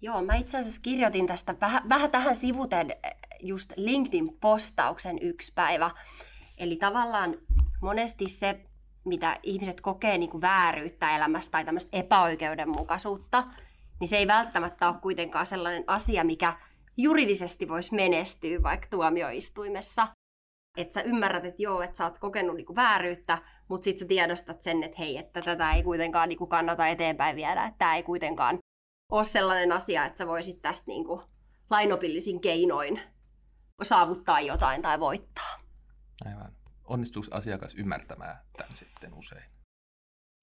Joo, 0.00 0.22
mä 0.22 0.34
itse 0.34 0.58
asiassa 0.58 0.82
kirjoitin 0.82 1.26
tästä 1.26 1.54
vähän, 1.60 1.88
vähän 1.88 2.10
tähän 2.10 2.34
sivuten 2.34 2.90
eh, 2.90 3.16
just 3.40 3.72
LinkedIn-postauksen 3.76 5.18
yksi 5.22 5.52
päivä. 5.54 5.90
Eli 6.58 6.76
tavallaan 6.76 7.36
monesti 7.80 8.28
se, 8.28 8.60
mitä 9.04 9.38
ihmiset 9.42 9.80
kokee 9.80 10.18
niin 10.18 10.30
kuin 10.30 10.40
vääryyttä 10.40 11.16
elämässä 11.16 11.50
tai 11.50 11.64
tämmöistä 11.64 11.96
epäoikeudenmukaisuutta, 11.96 13.44
niin 14.00 14.08
se 14.08 14.16
ei 14.16 14.26
välttämättä 14.26 14.88
ole 14.88 15.00
kuitenkaan 15.02 15.46
sellainen 15.46 15.84
asia, 15.86 16.24
mikä 16.24 16.56
juridisesti 16.96 17.68
voisi 17.68 17.94
menestyä 17.94 18.62
vaikka 18.62 18.86
tuomioistuimessa. 18.90 20.08
Että 20.76 20.94
sä 20.94 21.02
ymmärrät, 21.02 21.44
että 21.44 21.62
joo, 21.62 21.82
että 21.82 21.96
sä 21.96 22.04
oot 22.04 22.18
kokenut 22.18 22.56
niinku 22.56 22.76
vääryyttä, 22.76 23.38
mutta 23.68 23.84
sitten 23.84 23.98
sä 23.98 24.08
tiedostat 24.08 24.60
sen, 24.60 24.82
että 24.82 24.96
hei, 24.98 25.18
että 25.18 25.42
tätä 25.42 25.72
ei 25.72 25.82
kuitenkaan 25.82 26.28
niinku 26.28 26.46
kannata 26.46 26.88
eteenpäin 26.88 27.36
viedä, 27.36 27.64
että 27.64 27.78
tämä 27.78 27.96
ei 27.96 28.02
kuitenkaan 28.02 28.58
ole 29.12 29.24
sellainen 29.24 29.72
asia, 29.72 30.04
että 30.04 30.18
sä 30.18 30.26
voisit 30.26 30.62
tästä 30.62 30.84
niinku 30.86 31.22
lainopillisin 31.70 32.40
keinoin 32.40 33.00
saavuttaa 33.82 34.40
jotain 34.40 34.82
tai 34.82 35.00
voittaa. 35.00 35.60
Aivan. 36.24 36.52
Onnistuuko 36.84 37.28
asiakas 37.30 37.74
ymmärtämään 37.74 38.36
tämän 38.56 38.76
sitten 38.76 39.14
usein? 39.14 39.44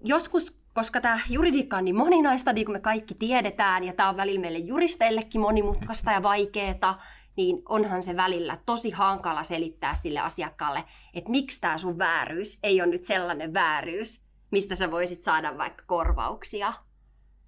Joskus 0.04 0.63
koska 0.74 1.02
tämä 1.02 1.20
juridiikka 1.30 1.78
on 1.78 1.86
niin 1.86 1.96
moninaista, 1.96 2.54
niin 2.54 2.66
kuin 2.66 2.76
me 2.76 2.80
kaikki 2.80 3.16
tiedetään, 3.16 3.84
ja 3.84 3.94
tämä 3.94 4.10
on 4.10 4.18
välillä 4.18 4.42
meille 4.42 4.60
juristeillekin 4.60 5.42
monimutkaista 5.42 6.12
ja 6.12 6.24
vaikeaa, 6.24 7.04
niin 7.36 7.62
onhan 7.70 8.04
se 8.04 8.16
välillä 8.16 8.58
tosi 8.66 8.92
hankala 8.92 9.44
selittää 9.44 9.96
sille 9.96 10.20
asiakkaalle, 10.20 10.84
että 11.14 11.32
miksi 11.32 11.62
tämä 11.62 11.78
sun 11.78 11.98
vääryys 11.98 12.60
ei 12.64 12.82
ole 12.82 12.90
nyt 12.90 13.04
sellainen 13.04 13.54
vääryys, 13.54 14.26
mistä 14.52 14.76
sä 14.76 14.92
voisit 14.92 15.22
saada 15.22 15.58
vaikka 15.58 15.84
korvauksia. 15.88 16.74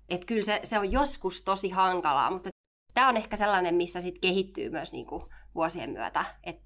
Että 0.09 0.25
kyllä 0.25 0.43
se, 0.43 0.59
se 0.63 0.79
on 0.79 0.91
joskus 0.91 1.43
tosi 1.43 1.69
hankalaa, 1.69 2.31
mutta 2.31 2.49
tämä 2.93 3.09
on 3.09 3.17
ehkä 3.17 3.35
sellainen, 3.35 3.75
missä 3.75 4.01
sitten 4.01 4.21
kehittyy 4.21 4.69
myös 4.69 4.93
niinku 4.93 5.29
vuosien 5.55 5.89
myötä, 5.89 6.25
että 6.43 6.61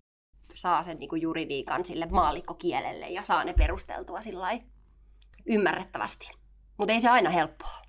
saa 0.56 0.84
sen 0.84 1.00
niinku 1.00 1.16
juridiikan 1.16 1.86
sille 1.86 2.06
maallikkokielelle 2.06 3.10
ja 3.10 3.26
saa 3.26 3.44
ne 3.44 3.54
perusteltua 3.54 4.22
sillä 4.22 4.60
ymmärrettävästi 5.46 6.39
mutta 6.80 6.94
ei 6.94 7.00
se 7.00 7.10
aina 7.10 7.30
helppoa. 7.30 7.82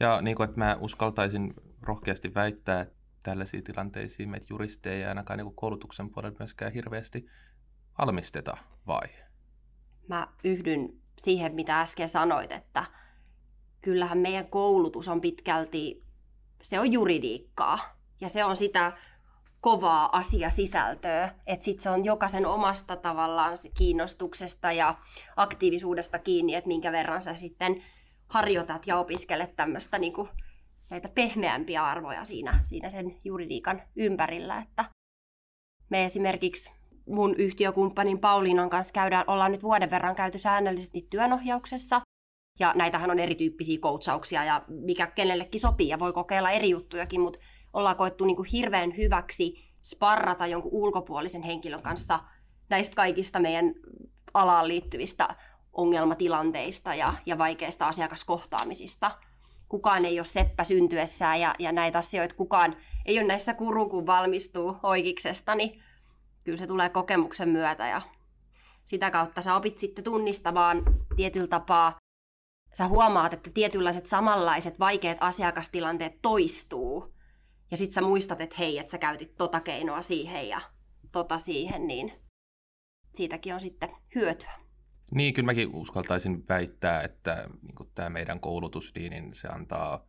Ja 0.00 0.22
niin 0.22 0.36
kuin, 0.36 0.48
että 0.48 0.58
mä 0.58 0.76
uskaltaisin 0.80 1.54
rohkeasti 1.82 2.34
väittää, 2.34 2.80
että 2.80 2.94
tällaisiin 3.22 3.64
tilanteisiin 3.64 4.28
meitä 4.28 4.46
juristeja 4.50 4.96
ei 4.96 5.04
ainakaan 5.04 5.38
niin 5.38 5.54
koulutuksen 5.54 6.10
puolella 6.10 6.36
myöskään 6.38 6.72
hirveästi 6.72 7.26
valmisteta, 7.98 8.56
vai? 8.86 9.08
Mä 10.08 10.28
yhdyn 10.44 10.88
siihen, 11.18 11.54
mitä 11.54 11.80
äsken 11.80 12.08
sanoit, 12.08 12.52
että 12.52 12.84
kyllähän 13.82 14.18
meidän 14.18 14.46
koulutus 14.46 15.08
on 15.08 15.20
pitkälti, 15.20 16.04
se 16.62 16.80
on 16.80 16.92
juridiikkaa. 16.92 17.96
Ja 18.20 18.28
se 18.28 18.44
on 18.44 18.56
sitä 18.56 18.92
kovaa 19.60 20.16
asiasisältöä, 20.16 21.34
että 21.46 21.64
sitten 21.64 21.82
se 21.82 21.90
on 21.90 22.04
jokaisen 22.04 22.46
omasta 22.46 22.96
tavallaan 22.96 23.56
kiinnostuksesta 23.74 24.72
ja 24.72 24.94
aktiivisuudesta 25.36 26.18
kiinni, 26.18 26.54
että 26.54 26.68
minkä 26.68 26.92
verran 26.92 27.22
sä 27.22 27.34
sitten 27.34 27.82
harjoitat 28.28 28.86
ja 28.86 28.98
opiskelet 28.98 29.56
tämmöistä 29.56 29.98
niin 29.98 30.12
kuin, 30.12 30.28
näitä 30.90 31.08
pehmeämpiä 31.08 31.84
arvoja 31.84 32.24
siinä, 32.24 32.60
siinä 32.64 32.90
sen 32.90 33.20
juridiikan 33.24 33.82
ympärillä. 33.96 34.58
Että 34.58 34.84
me 35.90 36.04
esimerkiksi 36.04 36.70
mun 37.08 37.34
yhtiökumppanin 37.34 38.18
Pauliinan 38.18 38.70
kanssa 38.70 38.92
käydään, 38.92 39.24
ollaan 39.26 39.52
nyt 39.52 39.62
vuoden 39.62 39.90
verran 39.90 40.16
käyty 40.16 40.38
säännöllisesti 40.38 41.06
työnohjauksessa. 41.10 42.00
Ja 42.58 42.72
näitähän 42.76 43.10
on 43.10 43.18
erityyppisiä 43.18 43.78
koutsauksia 43.80 44.44
ja 44.44 44.64
mikä 44.68 45.06
kenellekin 45.06 45.60
sopii 45.60 45.88
ja 45.88 45.98
voi 45.98 46.12
kokeilla 46.12 46.50
eri 46.50 46.70
juttujakin, 46.70 47.20
mutta 47.20 47.38
ollaan 47.72 47.96
koettu 47.96 48.24
niin 48.24 48.36
kuin 48.36 48.48
hirveän 48.52 48.96
hyväksi 48.96 49.66
sparrata 49.82 50.46
jonkun 50.46 50.72
ulkopuolisen 50.72 51.42
henkilön 51.42 51.82
kanssa 51.82 52.20
näistä 52.68 52.94
kaikista 52.94 53.40
meidän 53.40 53.74
alaan 54.34 54.68
liittyvistä 54.68 55.28
ongelmatilanteista 55.76 56.94
ja, 56.94 57.14
ja 57.26 57.38
vaikeista 57.38 57.88
asiakaskohtaamisista. 57.88 59.10
Kukaan 59.68 60.04
ei 60.04 60.18
ole 60.18 60.26
seppä 60.26 60.64
syntyessään 60.64 61.40
ja, 61.40 61.54
ja 61.58 61.72
näitä 61.72 61.98
asioita 61.98 62.34
kukaan 62.34 62.76
ei 63.04 63.18
ole 63.18 63.26
näissä 63.26 63.54
kuru, 63.54 63.88
kun 63.88 64.06
valmistuu 64.06 64.76
oikeiksesta, 64.82 65.54
niin 65.54 65.82
kyllä 66.44 66.58
se 66.58 66.66
tulee 66.66 66.88
kokemuksen 66.88 67.48
myötä 67.48 67.88
ja 67.88 68.02
sitä 68.84 69.10
kautta 69.10 69.42
sä 69.42 69.56
opit 69.56 69.78
sitten 69.78 70.04
tunnistamaan 70.04 70.82
tietyllä 71.16 71.46
tapaa, 71.46 71.96
sä 72.74 72.88
huomaat, 72.88 73.32
että 73.32 73.50
tietynlaiset 73.50 74.06
samanlaiset 74.06 74.80
vaikeat 74.80 75.18
asiakastilanteet 75.20 76.22
toistuu 76.22 77.14
ja 77.70 77.76
sitten 77.76 77.94
sä 77.94 78.00
muistat, 78.00 78.40
että 78.40 78.56
hei, 78.58 78.78
että 78.78 78.90
sä 78.90 78.98
käytit 78.98 79.36
tota 79.36 79.60
keinoa 79.60 80.02
siihen 80.02 80.48
ja 80.48 80.60
tota 81.12 81.38
siihen, 81.38 81.86
niin 81.86 82.12
siitäkin 83.14 83.54
on 83.54 83.60
sitten 83.60 83.96
hyötyä. 84.14 84.65
Niin, 85.14 85.34
kyllä 85.34 85.46
mäkin 85.46 85.68
uskaltaisin 85.74 86.44
väittää, 86.48 87.02
että 87.02 87.48
niin 87.62 87.90
tämä 87.94 88.10
meidän 88.10 88.40
koulutus, 88.40 88.92
niin 88.94 89.34
se 89.34 89.48
antaa 89.48 90.06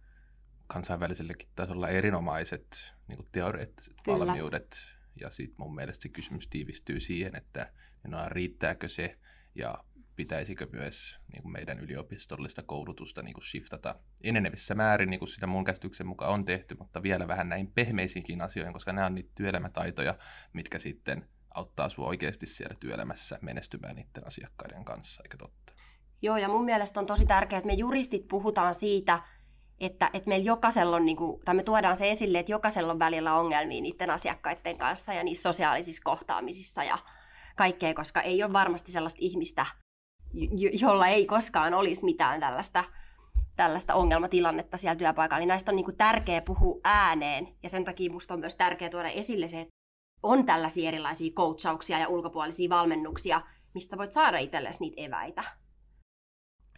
kansainvälisellekin 0.68 1.50
tasolla 1.56 1.90
erinomaiset 1.90 2.94
niin 3.08 3.18
kuin 3.18 3.28
teoreettiset 3.32 3.94
kyllä. 4.04 4.20
valmiudet. 4.20 4.78
Ja 5.22 5.32
sitten 5.32 5.56
mun 5.60 5.76
mielestä 5.76 6.04
se 6.04 6.10
kysymys 6.10 6.48
tiivistyy 6.48 7.00
siihen, 7.00 7.36
että 7.36 7.72
no, 8.08 8.18
riittääkö 8.30 8.88
se 8.88 9.18
ja 9.56 9.84
pitäisikö 10.16 10.68
myös 10.72 11.20
niin 11.34 11.42
kuin 11.42 11.52
meidän 11.52 11.80
yliopistollista 11.80 12.64
koulutusta 12.64 13.22
niin 13.22 13.34
kuin 13.34 13.44
shiftata 13.44 14.00
enenevissä 14.22 14.76
määrin, 14.76 15.10
niin 15.10 15.20
kuin 15.20 15.30
sitä 15.30 15.48
mun 15.48 15.64
käsityksen 15.64 16.08
mukaan 16.08 16.34
on 16.34 16.46
tehty, 16.46 16.76
mutta 16.80 17.04
vielä 17.04 17.28
vähän 17.28 17.50
näin 17.50 17.72
pehmeisiinkin 17.72 18.42
asioihin, 18.42 18.74
koska 18.74 18.94
nämä 18.94 19.08
on 19.08 19.16
niitä 19.16 19.32
työelämätaitoja, 19.36 20.18
mitkä 20.54 20.80
sitten 20.80 21.30
auttaa 21.58 21.90
sinua 21.90 22.10
oikeasti 22.10 22.46
siellä 22.46 22.76
työelämässä 22.80 23.40
menestymään 23.42 23.96
niiden 23.96 24.28
asiakkaiden 24.28 24.86
kanssa, 24.86 25.24
eikö 25.24 25.38
totta? 25.38 25.74
Joo, 26.22 26.38
ja 26.38 26.48
mun 26.48 26.66
mielestä 26.66 27.00
on 27.00 27.06
tosi 27.06 27.26
tärkeää, 27.26 27.58
että 27.58 27.68
me 27.68 27.74
juristit 27.74 28.28
puhutaan 28.28 28.74
siitä, 28.74 29.20
että, 29.80 30.10
että 30.14 30.30
meillä 30.30 30.46
jokaisella 30.46 30.96
on, 30.96 31.06
niin 31.06 31.18
kuin, 31.18 31.42
tai 31.46 31.56
me 31.56 31.64
tuodaan 31.64 31.96
se 31.96 32.12
esille, 32.12 32.40
että 32.40 32.52
jokaisella 32.52 32.94
on 32.94 33.00
välillä 33.00 33.34
ongelmia 33.34 33.82
niiden 33.82 34.10
asiakkaiden 34.10 34.78
kanssa 34.78 35.14
ja 35.14 35.24
niissä 35.24 35.44
sosiaalisissa 35.54 36.02
kohtaamisissa 36.04 36.84
ja 36.84 36.98
kaikkea, 37.56 37.94
koska 37.94 38.22
ei 38.22 38.44
ole 38.44 38.54
varmasti 38.54 38.92
sellaista 38.92 39.20
ihmistä, 39.22 39.66
jolla 40.82 41.08
ei 41.08 41.26
koskaan 41.26 41.74
olisi 41.74 42.06
mitään 42.06 42.40
tällaista, 42.40 42.84
tällaista 43.56 43.94
ongelmatilannetta 43.94 44.78
siellä 44.78 44.96
työpaikalla. 44.96 45.40
Niin 45.40 45.48
näistä 45.48 45.72
on 45.72 45.76
niin 45.76 45.86
kuin 45.86 45.98
tärkeää 45.98 46.42
puhua 46.42 46.80
ääneen 46.84 47.48
ja 47.64 47.70
sen 47.70 47.86
takia 47.86 48.10
minusta 48.10 48.34
on 48.34 48.40
myös 48.40 48.56
tärkeää 48.56 48.92
tuoda 48.92 49.10
esille 49.10 49.48
se, 49.48 49.62
että 49.62 49.77
on 50.24 50.46
tällaisia 50.46 50.88
erilaisia 50.88 51.34
coachauksia 51.34 52.00
ja 52.00 52.08
ulkopuolisia 52.08 52.70
valmennuksia, 52.70 53.42
mistä 53.74 53.98
voit 53.98 54.12
saada 54.12 54.38
itsellesi 54.38 54.80
niitä 54.80 55.02
eväitä. 55.02 55.44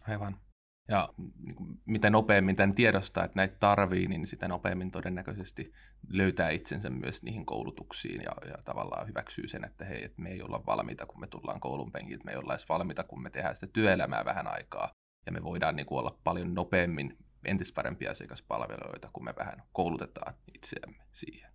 Aivan. 0.08 0.40
Ja 0.88 1.08
niin 1.18 1.56
mitä 1.86 2.10
nopeammin 2.10 2.56
tämän 2.56 2.74
tiedostaa, 2.74 3.24
että 3.24 3.36
näitä 3.36 3.56
tarvii, 3.60 4.06
niin 4.06 4.26
sitä 4.26 4.48
nopeammin 4.48 4.90
todennäköisesti 4.90 5.72
löytää 6.08 6.50
itsensä 6.50 6.90
myös 6.90 7.22
niihin 7.22 7.46
koulutuksiin 7.46 8.22
ja, 8.22 8.32
ja 8.48 8.56
tavallaan 8.64 9.06
hyväksyy 9.06 9.48
sen, 9.48 9.64
että 9.64 9.84
hei, 9.84 10.04
että 10.04 10.22
me 10.22 10.30
ei 10.30 10.42
olla 10.42 10.66
valmiita, 10.66 11.06
kun 11.06 11.20
me 11.20 11.26
tullaan 11.26 11.60
koulun 11.60 11.92
penkiltä, 11.92 12.24
me 12.24 12.30
ei 12.30 12.36
olla 12.36 12.52
edes 12.52 12.68
valmiita, 12.68 13.04
kun 13.04 13.22
me 13.22 13.30
tehdään 13.30 13.54
sitä 13.54 13.66
työelämää 13.66 14.24
vähän 14.24 14.46
aikaa. 14.46 14.90
Ja 15.26 15.32
me 15.32 15.42
voidaan 15.42 15.76
niin 15.76 15.86
kuin 15.86 15.98
olla 15.98 16.18
paljon 16.24 16.54
nopeammin 16.54 17.18
entistä 17.44 17.74
parempia 17.74 18.10
asiakaspalveluita, 18.10 19.10
kun 19.12 19.24
me 19.24 19.34
vähän 19.38 19.62
koulutetaan 19.72 20.34
itseämme 20.54 21.04
siihen. 21.12 21.52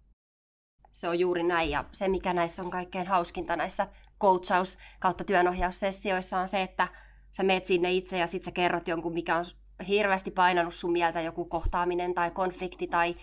Se 0.95 1.07
on 1.09 1.19
juuri 1.19 1.43
näin 1.43 1.69
ja 1.69 1.85
se, 1.91 2.07
mikä 2.07 2.33
näissä 2.33 2.63
on 2.63 2.71
kaikkein 2.71 3.07
hauskinta 3.07 3.55
näissä 3.55 3.87
coachaus- 4.23 4.77
kautta 4.99 5.23
työnohjaussessioissa 5.23 6.39
on 6.39 6.47
se, 6.47 6.61
että 6.61 6.87
sä 7.31 7.43
meet 7.43 7.65
sinne 7.65 7.91
itse 7.91 8.17
ja 8.17 8.27
sitten 8.27 8.45
sä 8.45 8.51
kerrot 8.51 8.87
jonkun, 8.87 9.13
mikä 9.13 9.35
on 9.35 9.45
hirveästi 9.87 10.31
painanut 10.31 10.73
sun 10.73 10.91
mieltä, 10.91 11.21
joku 11.21 11.45
kohtaaminen 11.45 12.13
tai 12.13 12.31
konflikti 12.31 12.87
tai, 12.87 13.15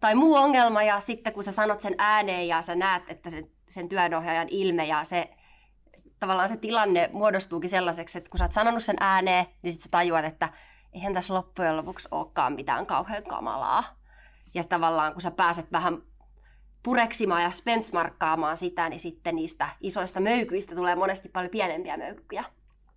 tai 0.00 0.14
muu 0.14 0.34
ongelma 0.34 0.82
ja 0.82 1.00
sitten 1.00 1.32
kun 1.32 1.44
sä 1.44 1.52
sanot 1.52 1.80
sen 1.80 1.94
ääneen 1.98 2.48
ja 2.48 2.62
sä 2.62 2.74
näet, 2.74 3.02
että 3.08 3.30
sen, 3.30 3.50
sen 3.68 3.88
työnohjaajan 3.88 4.48
ilme 4.50 4.84
ja 4.84 5.04
se 5.04 5.30
tavallaan 6.18 6.48
se 6.48 6.56
tilanne 6.56 7.10
muodostuukin 7.12 7.70
sellaiseksi, 7.70 8.18
että 8.18 8.30
kun 8.30 8.38
sä 8.38 8.44
oot 8.44 8.52
sanonut 8.52 8.84
sen 8.84 8.96
ääneen, 9.00 9.46
niin 9.62 9.72
sitten 9.72 9.84
sä 9.84 9.90
tajuat, 9.90 10.24
että 10.24 10.48
eihän 10.92 11.14
tässä 11.14 11.34
loppujen 11.34 11.76
lopuksi 11.76 12.08
olekaan 12.10 12.52
mitään 12.52 12.86
kauhean 12.86 13.24
kamalaa. 13.24 13.84
Ja 14.54 14.64
tavallaan 14.64 15.12
kun 15.12 15.22
sä 15.22 15.30
pääset 15.30 15.72
vähän 15.72 16.02
pureksimaan 16.86 17.42
ja 17.42 17.50
spentsmarkkaamaan 17.50 18.56
sitä, 18.56 18.88
niin 18.88 19.00
sitten 19.00 19.34
niistä 19.34 19.68
isoista 19.80 20.20
möykyistä 20.20 20.74
tulee 20.74 20.94
monesti 20.94 21.28
paljon 21.28 21.50
pienempiä 21.50 21.96
möykkyjä. 21.96 22.44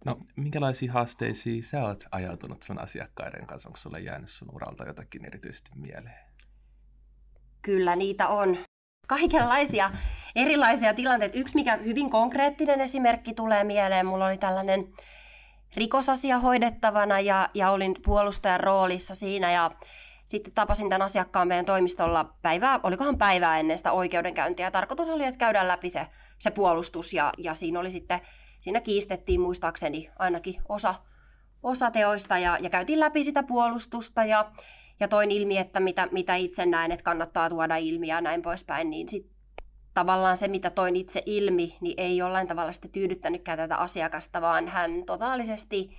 No, 0.06 0.18
minkälaisia 0.36 0.94
haasteisiin 0.94 1.64
sä 1.64 1.84
oot 1.84 2.04
ajautunut 2.12 2.64
sun 2.64 2.80
asiakkaiden 2.80 3.48
kanssa? 3.48 3.70
Onko 3.70 3.78
sulle 3.78 4.00
jäänyt 4.00 4.30
sun 4.30 4.56
uralta 4.56 4.84
jotakin 4.84 5.26
erityisesti 5.26 5.72
mieleen? 5.76 6.20
Kyllä 7.62 7.96
niitä 7.96 8.28
on 8.28 8.58
kaikenlaisia 9.08 9.92
erilaisia 10.36 10.94
tilanteita. 10.94 11.38
Yksi, 11.38 11.56
mikä 11.56 11.78
hyvin 11.78 12.10
konkreettinen 12.10 12.82
esimerkki 12.82 13.34
tulee 13.34 13.64
mieleen, 13.64 14.06
mulla 14.06 14.26
oli 14.26 14.38
tällainen 14.38 14.94
rikosasia 15.76 16.40
hoidettavana 16.40 17.20
ja, 17.20 17.50
ja 17.54 17.72
olin 17.72 17.96
puolustajan 18.06 18.60
roolissa 18.60 19.16
siinä 19.16 19.52
ja 19.52 19.72
sitten 20.30 20.54
tapasin 20.54 20.90
tämän 20.90 21.02
asiakkaan 21.02 21.48
meidän 21.48 21.66
toimistolla 21.66 22.34
päivää, 22.42 22.80
olikohan 22.84 23.18
päivää 23.18 23.60
ennen 23.60 23.78
sitä 23.78 23.92
oikeudenkäyntiä. 23.92 24.72
Tarkoitus 24.72 25.10
oli, 25.10 25.24
että 25.24 25.38
käydään 25.38 25.68
läpi 25.68 25.90
se, 25.90 26.08
se 26.40 26.52
puolustus 26.52 27.14
ja, 27.14 27.32
ja 27.38 27.54
siinä 27.54 27.80
oli 27.80 27.92
sitten, 27.92 28.22
siinä 28.60 28.82
kiistettiin 28.82 29.42
muistaakseni 29.42 30.10
ainakin 30.20 30.56
osa, 30.70 30.96
osa 31.64 31.92
teoista 31.92 32.38
ja, 32.38 32.58
ja 32.62 32.70
käytiin 32.70 33.00
läpi 33.00 33.24
sitä 33.24 33.44
puolustusta 33.44 34.26
ja, 34.26 34.52
ja 35.00 35.08
toin 35.08 35.32
ilmi, 35.32 35.58
että 35.58 35.80
mitä, 35.80 36.08
mitä 36.12 36.36
itse 36.36 36.66
näen, 36.66 36.92
että 36.92 37.04
kannattaa 37.04 37.50
tuoda 37.50 37.76
ilmi 37.76 38.08
ja 38.08 38.22
näin 38.22 38.42
poispäin, 38.42 38.90
niin 38.90 39.10
sitten 39.10 39.36
tavallaan 39.94 40.38
se, 40.38 40.48
mitä 40.48 40.70
toin 40.70 40.96
itse 40.96 41.24
ilmi, 41.26 41.78
niin 41.82 41.94
ei 41.98 42.18
jollain 42.18 42.48
tavalla 42.48 42.72
sitten 42.72 42.92
tyydyttänytkään 42.92 43.58
tätä 43.58 43.78
asiakasta, 43.78 44.42
vaan 44.42 44.68
hän 44.68 45.04
totaalisesti 45.06 45.98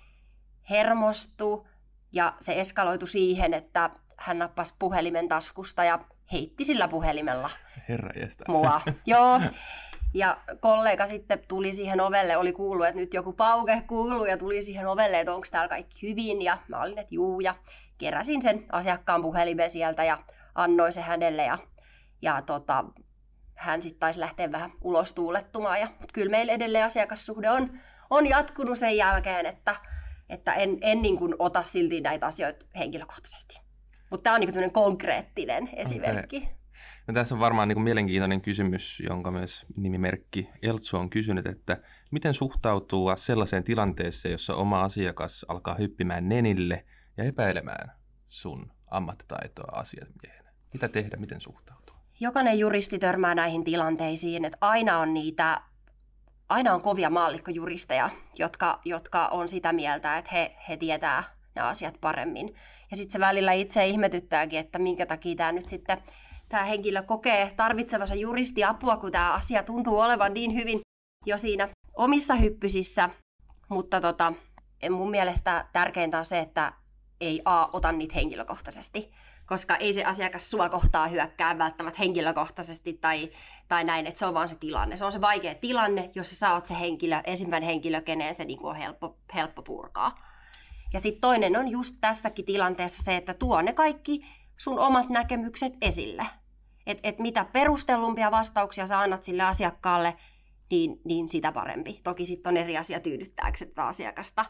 hermostui 0.70 1.64
ja 2.12 2.34
se 2.40 2.60
eskaloitu 2.60 3.06
siihen, 3.06 3.54
että 3.54 3.90
hän 4.20 4.38
nappasi 4.38 4.74
puhelimen 4.78 5.28
taskusta 5.28 5.84
ja 5.84 5.98
heitti 6.32 6.64
sillä 6.64 6.88
puhelimella 6.88 7.50
Herra 7.88 8.10
mua. 8.48 8.80
Joo. 9.06 9.40
Ja 10.14 10.36
kollega 10.60 11.06
sitten 11.06 11.42
tuli 11.48 11.74
siihen 11.74 12.00
ovelle, 12.00 12.36
oli 12.36 12.52
kuullut, 12.52 12.86
että 12.86 13.00
nyt 13.00 13.14
joku 13.14 13.32
pauke 13.32 13.82
kuuluu 13.86 14.24
ja 14.24 14.36
tuli 14.36 14.62
siihen 14.62 14.86
ovelle, 14.86 15.20
että 15.20 15.34
onko 15.34 15.46
täällä 15.50 15.68
kaikki 15.68 16.08
hyvin. 16.08 16.42
Ja 16.42 16.58
mä 16.68 16.82
olin, 16.82 16.98
että 16.98 17.14
juu, 17.14 17.40
ja 17.40 17.54
keräsin 17.98 18.42
sen 18.42 18.66
asiakkaan 18.72 19.22
puhelimen 19.22 19.70
sieltä 19.70 20.04
ja 20.04 20.18
annoin 20.54 20.92
se 20.92 21.00
hänelle. 21.00 21.44
Ja, 21.44 21.58
ja 22.22 22.42
tota, 22.42 22.84
hän 23.54 23.82
sitten 23.82 24.00
taisi 24.00 24.20
lähteä 24.20 24.52
vähän 24.52 24.72
ulos 24.80 25.12
tuulettumaan. 25.12 25.80
Ja, 25.80 25.86
mutta 25.86 26.12
kyllä 26.12 26.30
meillä 26.30 26.52
edelleen 26.52 26.84
asiakassuhde 26.84 27.50
on, 27.50 27.80
on 28.10 28.26
jatkunut 28.26 28.78
sen 28.78 28.96
jälkeen, 28.96 29.46
että, 29.46 29.76
että 30.28 30.54
en, 30.54 30.78
en 30.80 31.02
niin 31.02 31.18
kuin 31.18 31.34
ota 31.38 31.62
silti 31.62 32.00
näitä 32.00 32.26
asioita 32.26 32.66
henkilökohtaisesti. 32.78 33.69
Mutta 34.10 34.24
tämä 34.24 34.34
on 34.34 34.40
niin 34.40 34.72
konkreettinen 34.72 35.70
esimerkki. 35.72 36.36
Okay. 36.36 36.48
No, 37.06 37.14
tässä 37.14 37.34
on 37.34 37.40
varmaan 37.40 37.68
niin 37.68 37.82
mielenkiintoinen 37.82 38.40
kysymys, 38.40 39.02
jonka 39.08 39.30
myös 39.30 39.66
nimimerkki 39.76 40.48
Eltsu 40.62 40.96
on 40.96 41.10
kysynyt, 41.10 41.46
että 41.46 41.76
miten 42.10 42.34
suhtautua 42.34 43.16
sellaiseen 43.16 43.64
tilanteeseen, 43.64 44.32
jossa 44.32 44.54
oma 44.54 44.82
asiakas 44.82 45.46
alkaa 45.48 45.74
hyppimään 45.74 46.28
nenille 46.28 46.84
ja 47.16 47.24
epäilemään 47.24 47.92
sun 48.28 48.72
ammattitaitoa 48.86 49.78
asiamiehenä? 49.78 50.50
Mitä 50.72 50.88
tehdä, 50.88 51.16
miten 51.16 51.40
suhtautua? 51.40 51.96
Jokainen 52.20 52.58
juristi 52.58 52.98
törmää 52.98 53.34
näihin 53.34 53.64
tilanteisiin, 53.64 54.44
että 54.44 54.58
aina 54.60 54.98
on 54.98 55.14
niitä 55.14 55.60
aina 56.50 56.74
on 56.74 56.82
kovia 56.82 57.10
maallikkojuristeja, 57.10 58.10
jotka, 58.38 58.80
jotka 58.84 59.26
on 59.26 59.48
sitä 59.48 59.72
mieltä, 59.72 60.18
että 60.18 60.30
he, 60.32 60.56
he 60.68 60.76
tietää 60.76 61.24
nämä 61.54 61.68
asiat 61.68 61.94
paremmin. 62.00 62.54
Ja 62.90 62.96
sitten 62.96 63.12
se 63.12 63.20
välillä 63.20 63.52
itse 63.52 63.86
ihmetyttääkin, 63.86 64.58
että 64.58 64.78
minkä 64.78 65.06
takia 65.06 65.36
tämä 65.36 65.52
nyt 65.52 65.68
sitten 65.68 66.02
tämä 66.48 66.64
henkilö 66.64 67.02
kokee 67.02 67.52
tarvitsevansa 67.56 68.14
juristiapua, 68.14 68.96
kun 68.96 69.12
tämä 69.12 69.32
asia 69.32 69.62
tuntuu 69.62 69.98
olevan 69.98 70.34
niin 70.34 70.54
hyvin 70.54 70.80
jo 71.26 71.38
siinä 71.38 71.68
omissa 71.96 72.34
hyppysissä. 72.34 73.10
Mutta 73.68 74.00
tota, 74.00 74.32
mun 74.90 75.10
mielestä 75.10 75.64
tärkeintä 75.72 76.18
on 76.18 76.24
se, 76.24 76.38
että 76.38 76.72
ei 77.20 77.42
A, 77.44 77.66
ota 77.72 77.92
niitä 77.92 78.14
henkilökohtaisesti, 78.14 79.12
koska 79.46 79.76
ei 79.76 79.92
se 79.92 80.04
asiakas 80.04 80.50
sua 80.50 80.68
kohtaa 80.68 81.08
hyökkää 81.08 81.58
välttämättä 81.58 81.98
henkilökohtaisesti 81.98 82.92
tai, 82.92 83.30
tai 83.68 83.84
näin, 83.84 84.06
että 84.06 84.18
se 84.18 84.26
on 84.26 84.34
vaan 84.34 84.48
se 84.48 84.56
tilanne. 84.56 84.96
Se 84.96 85.04
on 85.04 85.12
se 85.12 85.20
vaikea 85.20 85.54
tilanne, 85.54 86.10
jos 86.14 86.30
sä 86.38 86.52
oot 86.52 86.66
se 86.66 86.80
henkilö, 86.80 87.20
ensimmäinen 87.24 87.66
henkilö, 87.66 88.00
keneen 88.00 88.34
se 88.34 88.44
niin 88.44 88.58
on 88.62 88.76
helppo, 88.76 89.18
helppo 89.34 89.62
purkaa. 89.62 90.29
Ja 90.92 91.00
sitten 91.00 91.20
toinen 91.20 91.56
on 91.56 91.68
just 91.68 91.96
tässäkin 92.00 92.44
tilanteessa 92.44 93.02
se, 93.02 93.16
että 93.16 93.34
tuo 93.34 93.62
ne 93.62 93.72
kaikki 93.72 94.24
sun 94.56 94.78
omat 94.78 95.08
näkemykset 95.08 95.72
esille. 95.82 96.26
Että 96.86 97.08
et 97.08 97.18
mitä 97.18 97.44
perustellumpia 97.44 98.30
vastauksia 98.30 98.86
sä 98.86 99.00
annat 99.00 99.22
sille 99.22 99.42
asiakkaalle, 99.42 100.16
niin, 100.70 101.00
niin 101.04 101.28
sitä 101.28 101.52
parempi. 101.52 102.00
Toki 102.04 102.26
sitten 102.26 102.50
on 102.50 102.56
eri 102.56 102.76
asia 102.76 103.00
tyydyttääkö 103.00 103.58
tätä 103.58 103.86
asiakasta. 103.86 104.44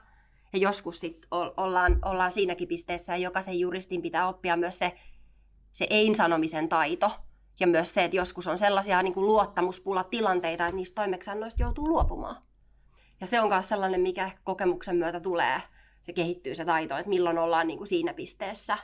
Ja 0.53 0.59
joskus 0.59 1.01
sitten 1.01 1.29
ollaan, 1.57 1.99
ollaan 2.05 2.33
siinäkin 2.33 2.69
pisteessä, 2.69 3.13
ja 3.13 3.23
jokaisen 3.23 3.59
juristin 3.59 4.03
pitää 4.03 4.29
oppia 4.29 4.57
myös 4.57 4.79
se, 4.79 4.99
se 5.73 5.87
ei-sanomisen 5.91 6.69
taito. 6.69 7.11
Ja 7.61 7.67
myös 7.67 7.95
se, 7.95 8.05
että 8.05 8.17
joskus 8.17 8.49
on 8.49 8.59
sellaisia 8.59 9.03
niin 9.03 9.13
luottamuspulatilanteita, 9.17 10.67
että 10.67 10.77
niistä 10.77 11.03
toimeksiannoista 11.03 11.63
joutuu 11.63 11.89
luopumaan. 11.89 12.37
Ja 13.21 13.27
se 13.27 13.41
on 13.41 13.49
myös 13.49 13.69
sellainen, 13.69 14.01
mikä 14.01 14.31
kokemuksen 14.45 14.97
myötä 14.97 15.21
tulee– 15.21 15.63
se 16.03 16.13
kehittyy 16.13 16.55
se 16.55 16.65
taito, 16.65 16.97
että 16.97 17.09
milloin 17.09 17.39
ollaan 17.39 17.67
niin 17.67 17.79
kuin 17.79 17.89
siinä 17.89 18.15
pisteessä, 18.15 18.79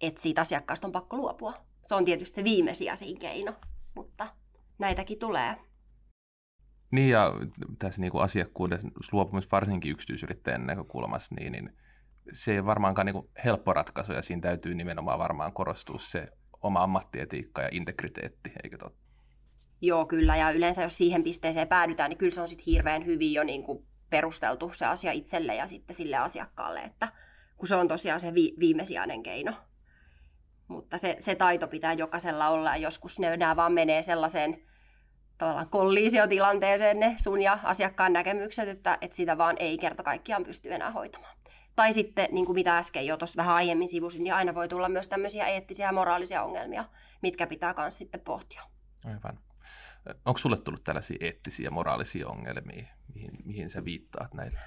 että 0.00 0.22
siitä 0.22 0.40
asiakkaasta 0.40 0.86
on 0.86 0.92
pakko 0.92 1.16
luopua. 1.16 1.54
Se 1.86 1.94
on 1.94 2.04
tietysti 2.04 2.36
se 2.36 2.44
viimesijasin 2.44 3.18
keino, 3.18 3.54
mutta 3.94 4.26
näitäkin 4.78 5.18
tulee. 5.18 5.56
Niin 6.90 7.10
ja 7.10 7.32
tässä 7.78 8.00
niin 8.00 8.12
kuin 8.12 8.22
asiakkuuden 8.22 8.80
luopumista 9.12 9.50
varsinkin 9.52 9.92
yksityisyrittäjän 9.92 10.66
näkökulmasta, 10.66 11.34
niin, 11.34 11.52
niin 11.52 11.72
se 12.32 12.54
ei 12.54 12.64
varmaankaan 12.64 13.06
niin 13.06 13.14
kuin 13.14 13.28
helppo 13.44 13.72
ratkaisu 13.72 14.12
ja 14.12 14.22
siinä 14.22 14.42
täytyy 14.42 14.74
nimenomaan 14.74 15.18
varmaan 15.18 15.52
korostua 15.52 15.98
se 15.98 16.28
oma 16.62 16.82
ammattietiikka 16.82 17.62
ja 17.62 17.68
integriteetti, 17.72 18.52
eikö 18.64 18.78
totta? 18.78 19.06
Joo, 19.80 20.06
kyllä. 20.06 20.36
Ja 20.36 20.50
yleensä 20.50 20.82
jos 20.82 20.96
siihen 20.96 21.22
pisteeseen 21.22 21.68
päädytään, 21.68 22.10
niin 22.10 22.18
kyllä 22.18 22.34
se 22.34 22.40
on 22.40 22.48
sitten 22.48 22.66
hirveän 22.66 23.06
hyvin 23.06 23.32
jo 23.32 23.44
niin 23.44 23.62
kuin 23.62 23.86
perusteltu 24.10 24.72
se 24.74 24.86
asia 24.86 25.12
itselle 25.12 25.54
ja 25.54 25.66
sitten 25.66 25.96
sille 25.96 26.16
asiakkaalle, 26.16 26.80
että 26.80 27.08
kun 27.56 27.68
se 27.68 27.76
on 27.76 27.88
tosiaan 27.88 28.20
se 28.20 28.34
vi- 28.34 28.54
viimesijainen 28.58 29.22
keino. 29.22 29.52
Mutta 30.68 30.98
se, 30.98 31.16
se 31.20 31.34
taito 31.34 31.68
pitää 31.68 31.92
jokaisella 31.92 32.48
olla 32.48 32.70
ja 32.70 32.76
joskus 32.76 33.18
ne 33.18 33.36
nämä 33.36 33.56
vaan 33.56 33.72
menee 33.72 34.02
sellaiseen 34.02 34.62
tavallaan 35.38 35.68
kolliisiotilanteeseen 35.68 37.00
ne 37.00 37.14
sun 37.18 37.42
ja 37.42 37.58
asiakkaan 37.62 38.12
näkemykset, 38.12 38.68
että, 38.68 38.98
että 39.00 39.16
sitä 39.16 39.38
vaan 39.38 39.56
ei 39.58 39.78
kerta 39.78 40.02
kaikkiaan 40.02 40.44
pysty 40.44 40.74
enää 40.74 40.90
hoitamaan. 40.90 41.36
Tai 41.76 41.92
sitten, 41.92 42.28
niin 42.32 42.46
kuin 42.46 42.54
mitä 42.54 42.78
äsken 42.78 43.06
jo 43.06 43.16
tuossa 43.16 43.36
vähän 43.36 43.54
aiemmin 43.54 43.88
sivusin, 43.88 44.24
niin 44.24 44.34
aina 44.34 44.54
voi 44.54 44.68
tulla 44.68 44.88
myös 44.88 45.08
tämmöisiä 45.08 45.46
eettisiä 45.46 45.86
ja 45.86 45.92
moraalisia 45.92 46.42
ongelmia, 46.42 46.84
mitkä 47.22 47.46
pitää 47.46 47.74
myös 47.78 47.98
sitten 47.98 48.20
pohtia. 48.20 48.62
Aivan. 49.06 49.38
Onko 50.24 50.38
sulle 50.38 50.56
tullut 50.56 50.84
tällaisia 50.84 51.16
eettisiä 51.20 51.64
ja 51.64 51.70
moraalisia 51.70 52.28
ongelmia, 52.28 52.86
mihin, 53.14 53.30
mihin 53.44 53.70
sä 53.70 53.84
viittaat 53.84 54.34
näillä? 54.34 54.60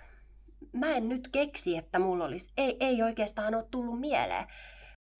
Mä 0.74 0.92
en 0.92 1.10
nyt 1.10 1.28
keksi, 1.28 1.78
että 1.78 2.00
mulla 2.00 2.26
olisi, 2.26 2.54
ei, 2.58 2.78
ei 2.80 3.04
oikeastaan 3.04 3.56
ole 3.56 3.66
tullut 3.72 4.00
mieleen. 4.00 4.48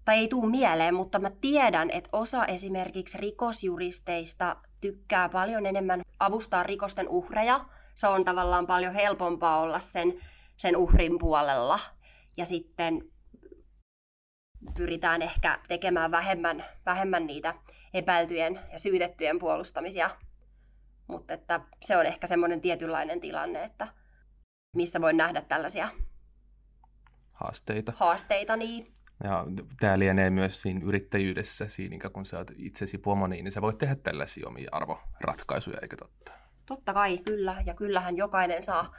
Tai 0.06 0.18
ei 0.18 0.28
tule 0.28 0.50
mieleen, 0.50 0.96
mutta 0.96 1.20
mä 1.20 1.32
tiedän, 1.42 1.90
että 1.90 2.10
osa 2.14 2.46
esimerkiksi 2.46 3.18
rikosjuristeista 3.18 4.56
tykkää 4.82 5.30
paljon 5.30 5.66
enemmän 5.66 6.02
avustaa 6.20 6.64
rikosten 6.64 7.10
uhreja. 7.10 7.66
Se 7.96 8.08
on 8.08 8.26
tavallaan 8.26 8.68
paljon 8.68 8.94
helpompaa 8.94 9.62
olla 9.62 9.80
sen, 9.80 10.22
sen 10.58 10.78
uhrin 10.78 11.20
puolella. 11.20 11.80
Ja 12.38 12.46
sitten 12.46 13.12
pyritään 14.78 15.22
ehkä 15.22 15.60
tekemään 15.68 16.12
vähemmän, 16.12 16.66
vähemmän 16.86 17.28
niitä 17.28 17.54
epäiltyjen 17.94 18.60
ja 18.72 18.80
syytettyjen 18.80 19.40
puolustamisia. 19.40 20.10
Mutta 21.08 21.34
että 21.34 21.60
se 21.82 21.98
on 21.98 22.06
ehkä 22.06 22.28
semmoinen 22.28 22.62
tietynlainen 22.62 23.22
tilanne, 23.22 23.64
että 23.64 23.88
missä 24.76 25.02
voi 25.02 25.14
nähdä 25.14 25.42
tällaisia 25.42 25.90
haasteita. 27.32 27.94
Haasteita, 27.96 28.56
niin. 28.56 28.94
Ja 29.24 29.46
tämä 29.80 30.00
lienee 30.00 30.30
myös 30.30 30.62
siinä 30.62 30.82
yrittäjyydessä, 30.86 31.68
siinä 31.68 32.10
kun 32.10 32.26
sä 32.26 32.38
oot 32.38 32.52
itsesi 32.58 32.98
pomo, 32.98 33.28
niin 33.28 33.52
sä 33.52 33.62
voit 33.62 33.78
tehdä 33.78 33.96
tällaisia 33.96 34.48
omia 34.48 34.70
arvoratkaisuja, 34.72 35.80
eikö 35.82 35.96
totta? 35.96 36.32
Totta 36.66 36.94
kai, 36.94 37.18
kyllä. 37.18 37.56
Ja 37.66 37.74
kyllähän 37.74 38.18
jokainen 38.18 38.64
saa, 38.64 38.96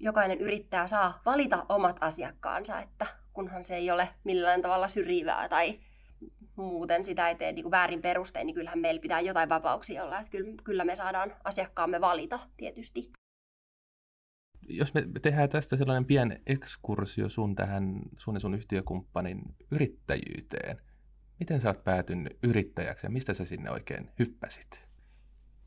jokainen 0.00 0.40
yrittäjä 0.40 0.86
saa 0.86 1.20
valita 1.26 1.66
omat 1.68 1.96
asiakkaansa, 2.00 2.80
että 2.80 3.06
kunhan 3.32 3.64
se 3.64 3.76
ei 3.76 3.90
ole 3.90 4.08
millään 4.24 4.62
tavalla 4.62 4.88
syrjivää 4.88 5.48
tai 5.48 5.80
muuten 6.58 7.04
sitä 7.04 7.28
ei 7.28 7.34
tee 7.34 7.52
niin 7.52 7.62
kuin 7.62 7.70
väärin 7.70 8.02
perustein, 8.02 8.46
niin 8.46 8.54
kyllähän 8.54 8.78
meillä 8.78 9.00
pitää 9.00 9.20
jotain 9.20 9.48
vapauksia 9.48 10.04
olla. 10.04 10.18
Että 10.18 10.30
kyllä, 10.30 10.54
kyllä 10.64 10.84
me 10.84 10.96
saadaan 10.96 11.34
asiakkaamme 11.44 12.00
valita 12.00 12.40
tietysti. 12.56 13.10
Jos 14.68 14.94
me 14.94 15.04
tehdään 15.22 15.48
tästä 15.48 15.76
sellainen 15.76 16.04
pieni 16.04 16.42
ekskursio 16.46 17.28
sun 17.28 17.54
tähän 17.54 18.02
sun 18.18 18.34
ja 18.34 18.40
sun 18.40 18.54
yhtiökumppanin 18.54 19.42
yrittäjyyteen. 19.70 20.80
Miten 21.40 21.60
sä 21.60 21.68
oot 21.68 21.84
päätynyt 21.84 22.38
yrittäjäksi 22.42 23.06
ja 23.06 23.10
mistä 23.10 23.34
sä 23.34 23.44
sinne 23.44 23.70
oikein 23.70 24.10
hyppäsit? 24.18 24.88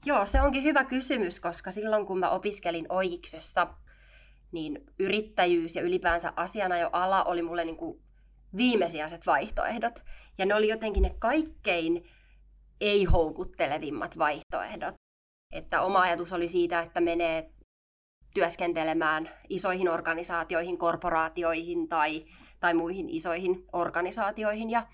Joo, 0.06 0.26
se 0.26 0.42
onkin 0.42 0.64
hyvä 0.64 0.84
kysymys, 0.84 1.40
koska 1.40 1.72
silloin 1.72 2.06
kun 2.06 2.20
mä 2.20 2.30
opiskelin 2.30 2.86
Oikiksessa, 2.90 3.74
niin 4.52 4.86
yrittäjyys 5.00 5.76
ja 5.76 5.82
ylipäänsä 5.82 6.34
asianajoala 6.36 7.24
oli 7.24 7.42
mulle 7.42 7.66
niin 7.66 7.78
kuin 7.78 8.02
viimesijaiset 8.58 9.26
vaihtoehdot. 9.26 10.04
Ja 10.38 10.46
ne 10.46 10.56
oli 10.56 10.68
jotenkin 10.68 11.04
ne 11.04 11.16
kaikkein 11.20 12.10
ei-houkuttelevimmat 12.82 14.18
vaihtoehdot. 14.18 14.96
Että 15.54 15.82
oma 15.82 16.02
ajatus 16.02 16.34
oli 16.34 16.48
siitä, 16.48 16.80
että 16.80 17.02
menee 17.02 17.52
työskentelemään 18.34 19.30
isoihin 19.50 19.90
organisaatioihin, 19.90 20.78
korporaatioihin 20.78 21.88
tai, 21.88 22.26
tai 22.60 22.74
muihin 22.74 23.10
isoihin 23.10 23.66
organisaatioihin. 23.74 24.70
Ja 24.70 24.88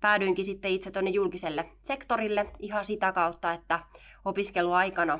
päädyinkin 0.00 0.44
sitten 0.44 0.70
itse 0.70 0.90
tuonne 0.90 1.10
julkiselle 1.10 1.70
sektorille 1.82 2.46
ihan 2.58 2.84
sitä 2.84 3.12
kautta, 3.12 3.52
että 3.52 3.80
opiskeluaikana 4.24 5.18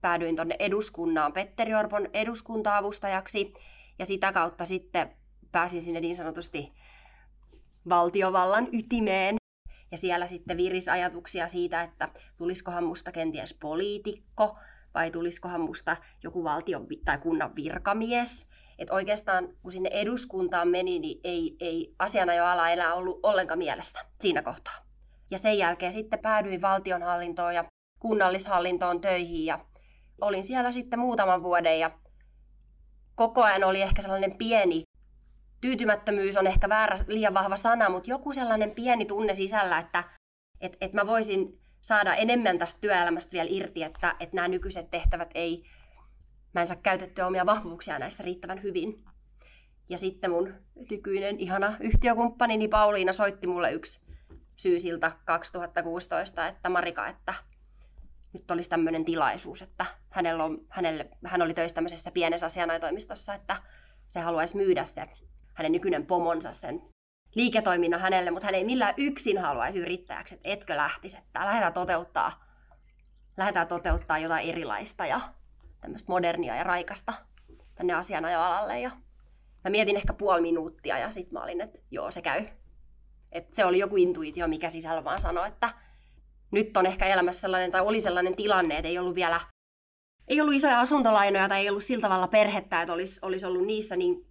päädyin 0.00 0.36
tuonne 0.36 0.56
eduskunnaan 0.58 1.32
Petteri 1.32 1.74
Orpon 1.74 2.08
eduskunta-avustajaksi 2.12 3.54
ja 3.98 4.06
sitä 4.06 4.32
kautta 4.32 4.64
sitten 4.64 5.16
pääsin 5.52 5.80
sinne 5.80 6.00
niin 6.00 6.16
sanotusti 6.16 6.72
valtiovallan 7.88 8.68
ytimeen. 8.72 9.36
Ja 9.90 9.98
siellä 9.98 10.26
sitten 10.26 10.56
viris 10.56 10.88
ajatuksia 10.88 11.48
siitä, 11.48 11.82
että 11.82 12.08
tulisikohan 12.38 12.84
musta 12.84 13.12
kenties 13.12 13.54
poliitikko 13.54 14.58
vai 14.94 15.10
tulisikohan 15.10 15.60
musta 15.60 15.96
joku 16.22 16.44
valtion 16.44 16.86
tai 17.04 17.18
kunnan 17.18 17.56
virkamies. 17.56 18.50
Että 18.78 18.94
oikeastaan 18.94 19.48
kun 19.62 19.72
sinne 19.72 19.90
eduskuntaan 19.92 20.68
meni, 20.68 20.98
niin 20.98 21.20
ei, 21.24 21.56
ei 21.60 21.94
asianajoala 21.98 22.70
enää 22.70 22.94
ollut 22.94 23.20
ollenkaan 23.22 23.58
mielessä 23.58 24.00
siinä 24.20 24.42
kohtaa. 24.42 24.74
Ja 25.30 25.38
sen 25.38 25.58
jälkeen 25.58 25.92
sitten 25.92 26.18
päädyin 26.18 26.62
valtionhallintoon 26.62 27.54
ja 27.54 27.64
kunnallishallintoon 27.98 29.00
töihin 29.00 29.44
ja 29.46 29.64
olin 30.20 30.44
siellä 30.44 30.72
sitten 30.72 30.98
muutaman 30.98 31.42
vuoden 31.42 31.80
ja 31.80 31.90
koko 33.14 33.42
ajan 33.42 33.64
oli 33.64 33.82
ehkä 33.82 34.02
sellainen 34.02 34.38
pieni 34.38 34.82
tyytymättömyys 35.64 36.36
on 36.36 36.46
ehkä 36.46 36.68
väärä, 36.68 36.96
liian 37.08 37.34
vahva 37.34 37.56
sana, 37.56 37.88
mutta 37.88 38.10
joku 38.10 38.32
sellainen 38.32 38.70
pieni 38.70 39.04
tunne 39.04 39.34
sisällä, 39.34 39.78
että 39.78 40.04
et, 40.60 40.76
et 40.80 40.92
mä 40.92 41.06
voisin 41.06 41.60
saada 41.82 42.14
enemmän 42.14 42.58
tästä 42.58 42.80
työelämästä 42.80 43.32
vielä 43.32 43.48
irti, 43.52 43.82
että, 43.82 44.16
että 44.20 44.36
nämä 44.36 44.48
nykyiset 44.48 44.90
tehtävät 44.90 45.30
ei, 45.34 45.64
mä 46.54 46.60
en 46.60 46.66
saa 46.66 46.76
käytettyä 46.76 47.26
omia 47.26 47.46
vahvuuksia 47.46 47.98
näissä 47.98 48.22
riittävän 48.22 48.62
hyvin. 48.62 49.04
Ja 49.88 49.98
sitten 49.98 50.30
mun 50.30 50.54
nykyinen 50.90 51.40
ihana 51.40 51.76
yhtiökumppanini 51.80 52.68
Pauliina 52.68 53.12
soitti 53.12 53.46
mulle 53.46 53.72
yksi 53.72 54.00
syysilta 54.56 55.12
2016, 55.24 56.48
että 56.48 56.68
Marika, 56.68 57.06
että 57.06 57.34
nyt 58.32 58.50
olisi 58.50 58.70
tämmöinen 58.70 59.04
tilaisuus, 59.04 59.62
että 59.62 59.86
hänellä 60.10 60.44
on, 60.44 60.66
hänelle, 60.68 61.08
hän 61.24 61.42
oli 61.42 61.54
töissä 61.54 61.74
tämmöisessä 61.74 62.10
pienessä 62.10 62.46
asianaitoimistossa, 62.46 63.34
että 63.34 63.56
se 64.08 64.20
haluaisi 64.20 64.56
myydä 64.56 64.84
se 64.84 65.23
hänen 65.54 65.72
nykyinen 65.72 66.06
pomonsa 66.06 66.52
sen 66.52 66.82
liiketoiminnan 67.34 68.00
hänelle, 68.00 68.30
mutta 68.30 68.46
hän 68.46 68.54
ei 68.54 68.64
millään 68.64 68.94
yksin 68.96 69.38
haluaisi 69.38 69.78
yrittäjäksi, 69.78 70.34
että 70.34 70.48
etkö 70.48 70.76
lähtisi, 70.76 71.16
että 71.16 71.40
lähdetään 71.40 71.72
toteuttaa, 71.72 72.44
lähdetään 73.36 73.68
toteuttaa 73.68 74.18
jotain 74.18 74.48
erilaista 74.48 75.06
ja 75.06 75.20
tämmöistä 75.80 76.12
modernia 76.12 76.56
ja 76.56 76.64
raikasta 76.64 77.12
tänne 77.74 77.94
asianajoalalle. 77.94 78.80
Ja 78.80 78.90
mä 79.64 79.70
mietin 79.70 79.96
ehkä 79.96 80.12
puoli 80.12 80.40
minuuttia 80.40 80.98
ja 80.98 81.10
sitten 81.10 81.32
mä 81.32 81.42
olin, 81.42 81.60
että 81.60 81.78
joo, 81.90 82.10
se 82.10 82.22
käy. 82.22 82.46
Et 83.32 83.54
se 83.54 83.64
oli 83.64 83.78
joku 83.78 83.96
intuitio, 83.96 84.48
mikä 84.48 84.70
sisällä 84.70 85.04
vaan 85.04 85.20
sanoi, 85.20 85.48
että 85.48 85.70
nyt 86.50 86.76
on 86.76 86.86
ehkä 86.86 87.06
elämässä 87.06 87.40
sellainen, 87.40 87.70
tai 87.70 87.80
oli 87.80 88.00
sellainen 88.00 88.36
tilanne, 88.36 88.76
että 88.76 88.88
ei 88.88 88.98
ollut 88.98 89.14
vielä 89.14 89.40
ei 90.28 90.40
ollut 90.40 90.54
isoja 90.54 90.80
asuntolainoja 90.80 91.48
tai 91.48 91.60
ei 91.60 91.70
ollut 91.70 91.84
sillä 91.84 92.02
tavalla 92.02 92.28
perhettä, 92.28 92.82
että 92.82 92.92
olisi, 92.92 93.18
olisi 93.22 93.46
ollut 93.46 93.66
niissä 93.66 93.96
niin 93.96 94.26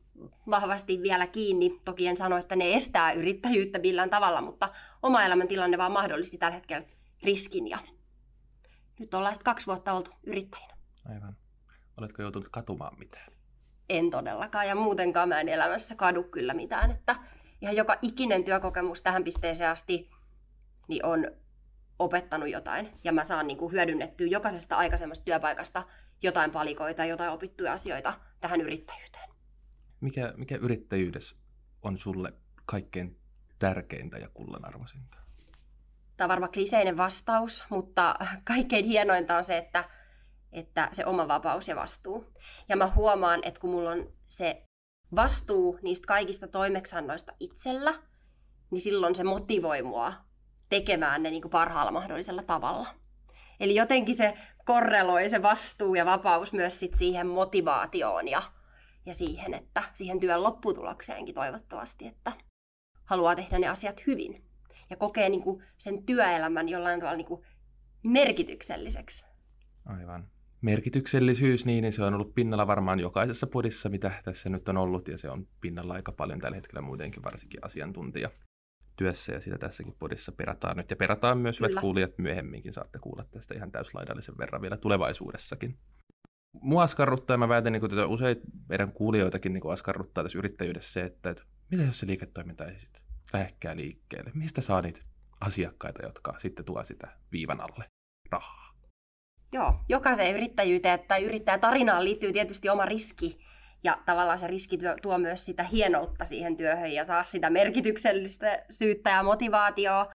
vahvasti 0.50 1.02
vielä 1.02 1.28
kiinni. 1.28 1.80
Toki 1.86 2.08
en 2.08 2.18
sano, 2.18 2.38
että 2.38 2.56
ne 2.56 2.74
estää 2.74 3.12
yrittäjyyttä 3.12 3.80
millään 3.80 4.10
tavalla, 4.10 4.42
mutta 4.42 4.70
oma 5.04 5.24
elämäntilanne 5.24 5.78
vaan 5.78 5.92
mahdollisti 5.92 6.38
tällä 6.38 6.56
hetkellä 6.56 6.88
riskin. 7.24 7.68
Ja 7.68 7.78
nyt 9.00 9.14
ollaan 9.14 9.34
sitten 9.34 9.52
kaksi 9.52 9.68
vuotta 9.68 9.94
oltu 9.94 10.12
yrittäjinä. 10.24 10.74
Aivan. 11.10 11.38
Oletko 11.98 12.22
joutunut 12.22 12.50
katumaan 12.50 13.00
mitään? 13.00 13.34
En 13.90 14.10
todellakaan, 14.10 14.68
ja 14.68 14.76
muutenkaan 14.76 15.30
mä 15.30 15.40
en 15.40 15.50
elämässä 15.50 15.96
kadu 15.96 16.24
kyllä 16.24 16.54
mitään. 16.54 16.92
Että 16.92 17.16
ihan 17.62 17.76
joka 17.76 17.98
ikinen 18.02 18.44
työkokemus 18.44 19.02
tähän 19.02 19.24
pisteeseen 19.24 19.70
asti 19.70 20.10
niin 20.88 21.06
on 21.06 21.32
opettanut 22.00 22.50
jotain. 22.50 22.90
Ja 23.04 23.12
mä 23.12 23.24
saan 23.24 23.48
niin 23.48 23.58
kuin 23.58 23.72
hyödynnettyä 23.72 24.28
jokaisesta 24.28 24.76
aikaisemmasta 24.76 25.26
työpaikasta 25.26 25.84
jotain 26.22 26.52
palikoita, 26.52 27.06
jotain 27.06 27.32
opittuja 27.32 27.74
asioita 27.74 28.14
tähän 28.42 28.62
yrittäjyyteen. 28.62 29.33
Mikä, 30.04 30.34
mikä 30.38 30.56
yrittäjyydessä 30.56 31.36
on 31.82 32.00
sulle 32.00 32.34
kaikkein 32.66 33.20
tärkeintä 33.60 34.18
ja 34.18 34.30
kullanarvoisinta? 34.34 35.18
Tämä 36.18 36.26
on 36.26 36.30
varmaan 36.30 36.52
kliseinen 36.52 36.98
vastaus, 36.98 37.64
mutta 37.70 38.16
kaikkein 38.44 38.86
hienointa 38.86 39.38
on 39.38 39.44
se, 39.44 39.58
että, 39.58 39.90
että 40.52 40.90
se 40.92 41.06
oma 41.06 41.28
vapaus 41.28 41.68
ja 41.68 41.76
vastuu. 41.76 42.26
Ja 42.70 42.76
mä 42.76 42.88
huomaan, 42.88 43.40
että 43.44 43.60
kun 43.60 43.70
mulla 43.70 43.90
on 43.90 44.14
se 44.28 44.68
vastuu 45.16 45.80
niistä 45.82 46.08
kaikista 46.08 46.48
toimeksannoista 46.48 47.34
itsellä, 47.40 47.94
niin 48.72 48.82
silloin 48.82 49.16
se 49.16 49.24
motivoi 49.24 49.82
mua 49.82 50.14
tekemään 50.70 51.24
ne 51.24 51.30
niin 51.30 51.42
kuin 51.42 51.52
parhaalla 51.52 51.92
mahdollisella 51.92 52.44
tavalla. 52.44 52.88
Eli 53.60 53.76
jotenkin 53.76 54.16
se 54.16 54.38
korreloi 54.66 55.30
se 55.30 55.42
vastuu 55.42 55.96
ja 55.96 56.06
vapaus 56.06 56.54
myös 56.54 56.80
sit 56.80 56.94
siihen 56.94 57.28
motivaatioon 57.28 58.28
ja 58.28 58.42
ja 59.06 59.14
siihen, 59.14 59.54
että 59.54 59.84
siihen 59.94 60.20
työn 60.20 60.44
lopputulokseenkin 60.44 61.36
toivottavasti, 61.36 62.08
että 62.08 62.32
haluaa 63.06 63.36
tehdä 63.36 63.60
ne 63.60 63.68
asiat 63.68 64.08
hyvin 64.08 64.46
ja 64.90 64.98
kokee 64.98 65.30
niin 65.30 65.44
kuin 65.44 65.64
sen 65.78 66.06
työelämän 66.06 66.70
jollain 66.70 67.00
tavalla 67.00 67.18
niin 67.18 67.28
kuin 67.28 67.46
merkitykselliseksi. 68.04 69.26
Aivan. 69.86 70.28
Merkityksellisyys, 70.62 71.66
niin, 71.66 71.82
niin 71.82 71.94
se 71.94 72.04
on 72.04 72.14
ollut 72.14 72.36
pinnalla 72.36 72.68
varmaan 72.68 73.00
jokaisessa 73.00 73.48
podissa, 73.48 73.90
mitä 73.90 74.12
tässä 74.24 74.50
nyt 74.50 74.70
on 74.70 74.78
ollut, 74.78 75.08
ja 75.08 75.18
se 75.18 75.30
on 75.30 75.48
pinnalla 75.62 75.94
aika 75.94 76.12
paljon 76.12 76.40
tällä 76.40 76.56
hetkellä 76.56 76.82
muutenkin, 76.82 77.24
varsinkin 77.24 77.66
asiantuntija 77.66 78.30
työssä, 78.96 79.34
ja 79.34 79.40
sitä 79.40 79.58
tässäkin 79.58 79.96
podissa 80.00 80.32
perataan 80.32 80.78
nyt. 80.78 80.90
Ja 80.90 80.96
perataan 80.96 81.38
myös, 81.38 81.58
Kyllä. 81.58 81.70
hyvät 81.70 81.82
kuulijat, 81.82 82.18
myöhemminkin 82.18 82.74
saatte 82.74 83.00
kuulla 83.00 83.26
tästä 83.32 83.56
ihan 83.56 83.72
täyslaidallisen 83.72 84.38
verran 84.38 84.62
vielä 84.62 84.78
tulevaisuudessakin 84.78 85.78
mua 86.62 86.84
askarruttaa, 86.84 87.38
mä 87.38 87.50
väitän, 87.50 87.74
niin 87.74 87.86
että 87.86 88.08
usein 88.08 88.38
meidän 88.70 88.92
kuulijoitakin 88.92 89.54
niin 89.54 89.72
askarruttaa 89.72 90.24
tässä 90.24 90.38
yrittäjyydessä 90.38 90.94
se, 90.94 91.02
että, 91.02 91.30
että 91.30 91.44
mitä 91.72 91.84
jos 91.84 92.00
se 92.00 92.08
liiketoiminta 92.08 92.66
ei 92.66 92.80
sitten 92.80 93.02
lähdekään 93.34 93.78
liikkeelle? 93.78 94.32
Mistä 94.34 94.62
saa 94.62 94.82
niitä 94.82 95.02
asiakkaita, 95.42 96.06
jotka 96.06 96.34
sitten 96.38 96.66
tuo 96.66 96.84
sitä 96.84 97.08
viivan 97.32 97.62
alle 97.62 97.86
rahaa? 98.32 98.74
Joo, 99.52 99.74
jokaiseen 99.90 100.36
yrittäjyyteen 100.36 101.00
tai 101.08 101.24
yrittäjän 101.24 101.60
tarinaan 101.60 102.04
liittyy 102.04 102.34
tietysti 102.34 102.70
oma 102.70 102.86
riski. 102.86 103.40
Ja 103.84 103.98
tavallaan 104.06 104.40
se 104.40 104.48
riski 104.48 104.80
tuo 105.02 105.18
myös 105.18 105.46
sitä 105.46 105.64
hienoutta 105.64 106.26
siihen 106.26 106.58
työhön 106.58 106.92
ja 106.92 107.06
taas 107.06 107.32
sitä 107.32 107.50
merkityksellistä 107.50 108.66
syyttä 108.70 109.10
ja 109.10 109.24
motivaatioa. 109.24 110.12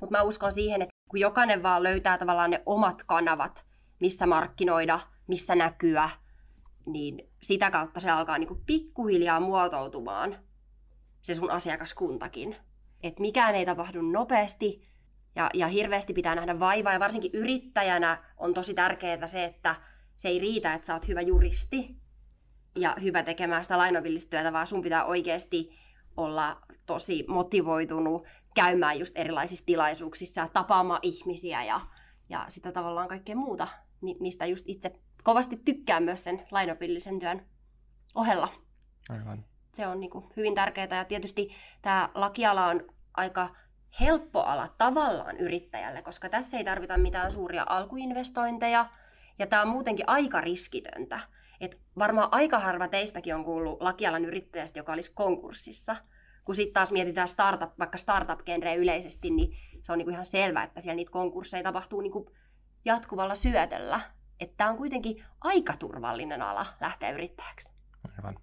Mutta 0.00 0.16
mä 0.16 0.22
uskon 0.22 0.52
siihen, 0.52 0.82
että 0.82 0.94
kun 1.10 1.20
jokainen 1.20 1.62
vaan 1.62 1.82
löytää 1.82 2.18
tavallaan 2.18 2.50
ne 2.50 2.62
omat 2.66 3.02
kanavat, 3.06 3.66
missä 4.00 4.26
markkinoida, 4.26 5.00
missä 5.30 5.54
näkyä, 5.54 6.10
niin 6.86 7.30
sitä 7.42 7.70
kautta 7.70 8.00
se 8.00 8.10
alkaa 8.10 8.38
niinku 8.38 8.62
pikkuhiljaa 8.66 9.40
muotoutumaan, 9.40 10.38
se 11.22 11.34
sun 11.34 11.50
asiakaskuntakin. 11.50 12.56
Et 13.02 13.18
mikään 13.18 13.54
ei 13.54 13.66
tapahdu 13.66 14.02
nopeasti 14.02 14.88
ja, 15.36 15.50
ja 15.54 15.68
hirveästi 15.68 16.14
pitää 16.14 16.34
nähdä 16.34 16.58
vaivaa. 16.58 16.92
Ja 16.92 17.00
varsinkin 17.00 17.30
yrittäjänä 17.34 18.24
on 18.36 18.54
tosi 18.54 18.74
tärkeää 18.74 19.26
se, 19.26 19.44
että 19.44 19.76
se 20.16 20.28
ei 20.28 20.38
riitä, 20.38 20.74
että 20.74 20.86
sä 20.86 20.94
oot 20.94 21.08
hyvä 21.08 21.20
juristi 21.20 21.96
ja 22.76 22.96
hyvä 23.02 23.22
tekemään 23.22 23.64
sitä 23.64 23.78
lainovillistyötä, 23.78 24.52
vaan 24.52 24.66
sun 24.66 24.82
pitää 24.82 25.04
oikeasti 25.04 25.78
olla 26.16 26.60
tosi 26.86 27.24
motivoitunut 27.28 28.26
käymään 28.54 28.98
just 28.98 29.18
erilaisissa 29.18 29.66
tilaisuuksissa 29.66 30.40
ja 30.40 30.48
tapaamaan 30.48 31.00
ihmisiä 31.02 31.64
ja, 31.64 31.80
ja 32.28 32.44
sitä 32.48 32.72
tavallaan 32.72 33.08
kaikkea 33.08 33.36
muuta, 33.36 33.68
mistä 34.20 34.46
just 34.46 34.64
itse 34.68 35.00
kovasti 35.22 35.56
tykkään 35.64 36.02
myös 36.02 36.24
sen 36.24 36.46
lainopillisen 36.50 37.18
työn 37.18 37.46
ohella. 38.14 38.48
Aivan. 39.08 39.44
Se 39.74 39.86
on 39.86 40.00
niin 40.00 40.10
kuin 40.10 40.24
hyvin 40.36 40.54
tärkeää 40.54 40.96
ja 40.96 41.04
tietysti 41.04 41.48
tämä 41.82 42.08
lakiala 42.14 42.66
on 42.66 42.82
aika 43.14 43.48
helppo 44.00 44.40
ala 44.40 44.74
tavallaan 44.78 45.36
yrittäjälle, 45.36 46.02
koska 46.02 46.28
tässä 46.28 46.58
ei 46.58 46.64
tarvita 46.64 46.98
mitään 46.98 47.32
suuria 47.32 47.64
alkuinvestointeja 47.68 48.86
ja 49.38 49.46
tämä 49.46 49.62
on 49.62 49.68
muutenkin 49.68 50.08
aika 50.08 50.40
riskitöntä. 50.40 51.20
Et 51.60 51.80
varmaan 51.98 52.28
aika 52.32 52.58
harva 52.58 52.88
teistäkin 52.88 53.34
on 53.34 53.44
kuullut 53.44 53.82
lakialan 53.82 54.24
yrittäjästä, 54.24 54.78
joka 54.78 54.92
olisi 54.92 55.12
konkurssissa. 55.14 55.96
Kun 56.44 56.54
sitten 56.54 56.74
taas 56.74 56.92
mietitään 56.92 57.28
startup, 57.28 57.78
vaikka 57.78 57.98
startup-genreä 57.98 58.74
yleisesti, 58.74 59.30
niin 59.30 59.56
se 59.82 59.92
on 59.92 59.98
niinku 59.98 60.10
ihan 60.10 60.24
selvää, 60.24 60.64
että 60.64 60.80
siellä 60.80 60.96
niitä 60.96 61.12
konkursseja 61.12 61.62
tapahtuu 61.62 62.00
niinku 62.00 62.32
jatkuvalla 62.84 63.34
syötöllä. 63.34 64.00
Että 64.40 64.56
tämä 64.56 64.70
on 64.70 64.76
kuitenkin 64.76 65.24
aika 65.40 65.76
turvallinen 65.76 66.42
ala 66.42 66.66
lähteä 66.80 67.10
yrittäjäksi. 67.10 67.72
Aivan. 68.16 68.38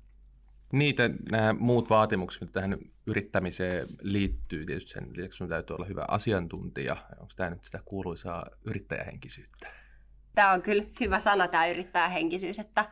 Niitä 0.73 1.09
nämä 1.31 1.53
muut 1.53 1.89
vaatimukset, 1.89 2.41
mitä 2.41 2.53
tähän 2.53 2.77
yrittämiseen 3.05 3.87
liittyy, 4.01 4.65
tietysti 4.65 4.91
sen 4.91 5.09
lisäksi 5.13 5.37
sun 5.37 5.49
täytyy 5.49 5.73
olla 5.73 5.85
hyvä 5.85 6.05
asiantuntija. 6.07 6.97
Onko 7.19 7.33
tämä 7.35 7.49
nyt 7.49 7.63
sitä 7.63 7.79
kuuluisaa 7.85 8.45
yrittäjähenkisyyttä? 8.65 9.67
Tämä 10.35 10.51
on 10.51 10.61
kyllä 10.61 10.83
hyvä 10.99 11.19
sana, 11.19 11.47
tämä 11.47 11.67
yrittäjähenkisyys, 11.67 12.59
että 12.59 12.89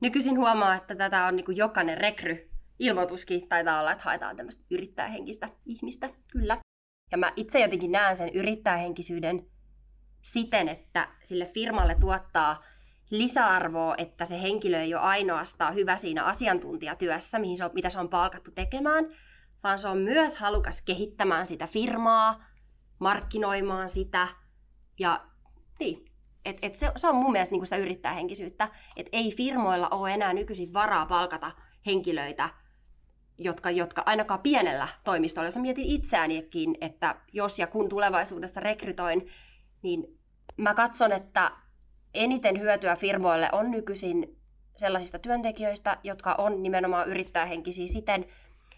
nykyisin 0.00 0.38
huomaa, 0.38 0.74
että 0.74 0.94
tätä 0.94 1.26
on 1.26 1.36
niin 1.36 1.56
jokainen 1.56 1.98
rekry 1.98 2.50
ilmoituskin 2.78 3.48
taitaa 3.48 3.80
olla, 3.80 3.92
että 3.92 4.04
haetaan 4.04 4.36
tämmöistä 4.36 4.64
yrittäjähenkistä 4.70 5.48
ihmistä, 5.66 6.10
kyllä. 6.32 6.60
Ja 7.12 7.18
mä 7.18 7.32
itse 7.36 7.60
jotenkin 7.60 7.92
näen 7.92 8.16
sen 8.16 8.28
yrittäjähenkisyyden 8.28 9.46
siten, 10.22 10.68
että 10.68 11.08
sille 11.22 11.46
firmalle 11.46 11.94
tuottaa 11.94 12.62
lisäarvoa, 13.10 13.94
että 13.98 14.24
se 14.24 14.42
henkilö 14.42 14.80
ei 14.80 14.94
ole 14.94 15.02
ainoastaan 15.02 15.74
hyvä 15.74 15.96
siinä 15.96 16.24
asiantuntijatyössä, 16.24 17.38
mihin 17.38 17.56
se 17.56 17.64
on, 17.64 17.70
mitä 17.74 17.90
se 17.90 17.98
on 17.98 18.08
palkattu 18.08 18.50
tekemään, 18.50 19.04
vaan 19.62 19.78
se 19.78 19.88
on 19.88 19.98
myös 19.98 20.36
halukas 20.36 20.82
kehittämään 20.82 21.46
sitä 21.46 21.66
firmaa, 21.66 22.44
markkinoimaan 22.98 23.88
sitä. 23.88 24.28
Ja 24.98 25.24
niin, 25.80 26.04
et, 26.44 26.58
et 26.62 26.76
se, 26.76 26.92
se 26.96 27.08
on 27.08 27.14
mun 27.14 27.32
mielestä 27.32 27.54
niin 27.54 27.66
sitä 27.66 27.76
yrittäjähenkisyyttä, 27.76 28.68
että 28.96 29.16
ei 29.16 29.32
firmoilla 29.32 29.88
ole 29.88 30.12
enää 30.12 30.32
nykyisin 30.32 30.72
varaa 30.72 31.06
palkata 31.06 31.52
henkilöitä, 31.86 32.50
jotka, 33.38 33.70
jotka 33.70 34.02
ainakaan 34.06 34.40
pienellä 34.40 34.88
toimistolla, 35.04 35.48
jos 35.48 35.54
mä 35.54 35.62
mietin 35.62 35.86
itseäänikin, 35.86 36.76
että 36.80 37.16
jos 37.32 37.58
ja 37.58 37.66
kun 37.66 37.88
tulevaisuudessa 37.88 38.60
rekrytoin, 38.60 39.30
niin 39.82 40.18
mä 40.56 40.74
katson, 40.74 41.12
että 41.12 41.50
eniten 42.14 42.60
hyötyä 42.60 42.96
firmoille 42.96 43.48
on 43.52 43.70
nykyisin 43.70 44.36
sellaisista 44.76 45.18
työntekijöistä, 45.18 45.98
jotka 46.04 46.34
on 46.38 46.62
nimenomaan 46.62 47.08
yrittäjähenkisiä 47.08 47.88
siten, 47.88 48.24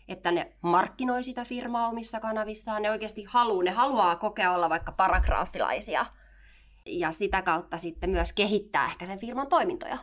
että 0.09 0.31
ne 0.31 0.53
markkinoi 0.63 1.23
sitä 1.23 1.45
firmaa 1.45 1.89
omissa 1.89 2.21
kanavissaan, 2.21 2.83
ne 2.83 2.91
oikeasti 2.91 3.25
haluaa, 3.25 3.65
ne 3.65 3.71
haluaa 3.71 4.17
kokea 4.17 4.53
olla 4.53 4.71
vaikka 4.71 4.93
paragraafilaisia 4.93 6.07
ja 6.87 7.13
sitä 7.13 7.43
kautta 7.43 7.79
sitten 7.79 8.11
myös 8.11 8.33
kehittää 8.33 8.87
ehkä 8.87 9.07
sen 9.07 9.19
firman 9.19 9.47
toimintoja, 9.47 9.99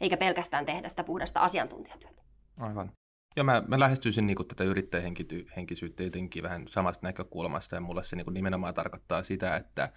eikä 0.00 0.16
pelkästään 0.16 0.66
tehdä 0.66 0.88
sitä 0.88 1.04
puhdasta 1.04 1.40
asiantuntijatyötä. 1.40 2.22
Aivan. 2.56 2.92
Ja 3.36 3.44
mä, 3.44 3.62
mä 3.68 3.78
lähestyisin 3.78 4.26
niin 4.26 4.48
tätä 4.48 4.64
yrittäjähenkisyyttä 4.64 6.02
jotenkin 6.02 6.42
vähän 6.42 6.68
samasta 6.68 7.06
näkökulmasta, 7.06 7.74
ja 7.74 7.80
mulle 7.80 8.02
se 8.02 8.16
niin 8.16 8.26
nimenomaan 8.34 8.74
tarkoittaa 8.74 9.22
sitä, 9.22 9.56
että 9.56 9.92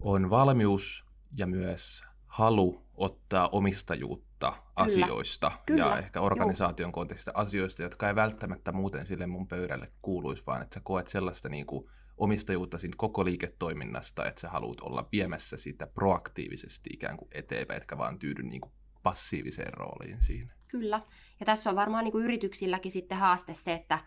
on 0.00 0.30
valmius 0.30 1.04
ja 1.36 1.46
myös 1.46 2.04
halu 2.26 2.82
ottaa 2.94 3.48
omistajuutta 3.52 4.50
Kyllä. 4.50 4.62
asioista 4.74 5.52
Kyllä. 5.66 5.84
ja 5.84 5.98
ehkä 5.98 6.20
organisaation 6.20 6.92
kontekstista 6.92 7.40
asioista, 7.40 7.82
jotka 7.82 8.08
ei 8.08 8.14
välttämättä 8.14 8.72
muuten 8.72 9.06
sille 9.06 9.26
mun 9.26 9.48
pöydälle 9.48 9.92
kuuluisi, 10.02 10.42
vaan 10.46 10.62
että 10.62 10.74
sä 10.74 10.80
koet 10.84 11.08
sellaista 11.08 11.48
niin 11.48 11.66
kuin 11.66 11.90
omistajuutta 12.16 12.78
siitä 12.78 12.96
koko 12.98 13.24
liiketoiminnasta, 13.24 14.26
että 14.26 14.40
sä 14.40 14.48
haluat 14.48 14.80
olla 14.80 15.08
viemässä 15.12 15.56
sitä 15.56 15.86
proaktiivisesti 15.86 16.90
ikään 16.92 17.16
kuin 17.16 17.28
eteenpäin, 17.32 17.76
etkä 17.76 17.98
vaan 17.98 18.18
tyydy 18.18 18.42
niin 18.42 18.60
kuin 18.60 18.72
passiiviseen 19.02 19.74
rooliin 19.74 20.22
siinä. 20.22 20.54
Kyllä. 20.68 21.00
Ja 21.40 21.46
tässä 21.46 21.70
on 21.70 21.76
varmaan 21.76 22.04
niin 22.04 22.12
kuin 22.12 22.24
yrityksilläkin 22.24 22.92
sitten 22.92 23.18
haaste 23.18 23.54
se, 23.54 23.72
että, 23.72 23.98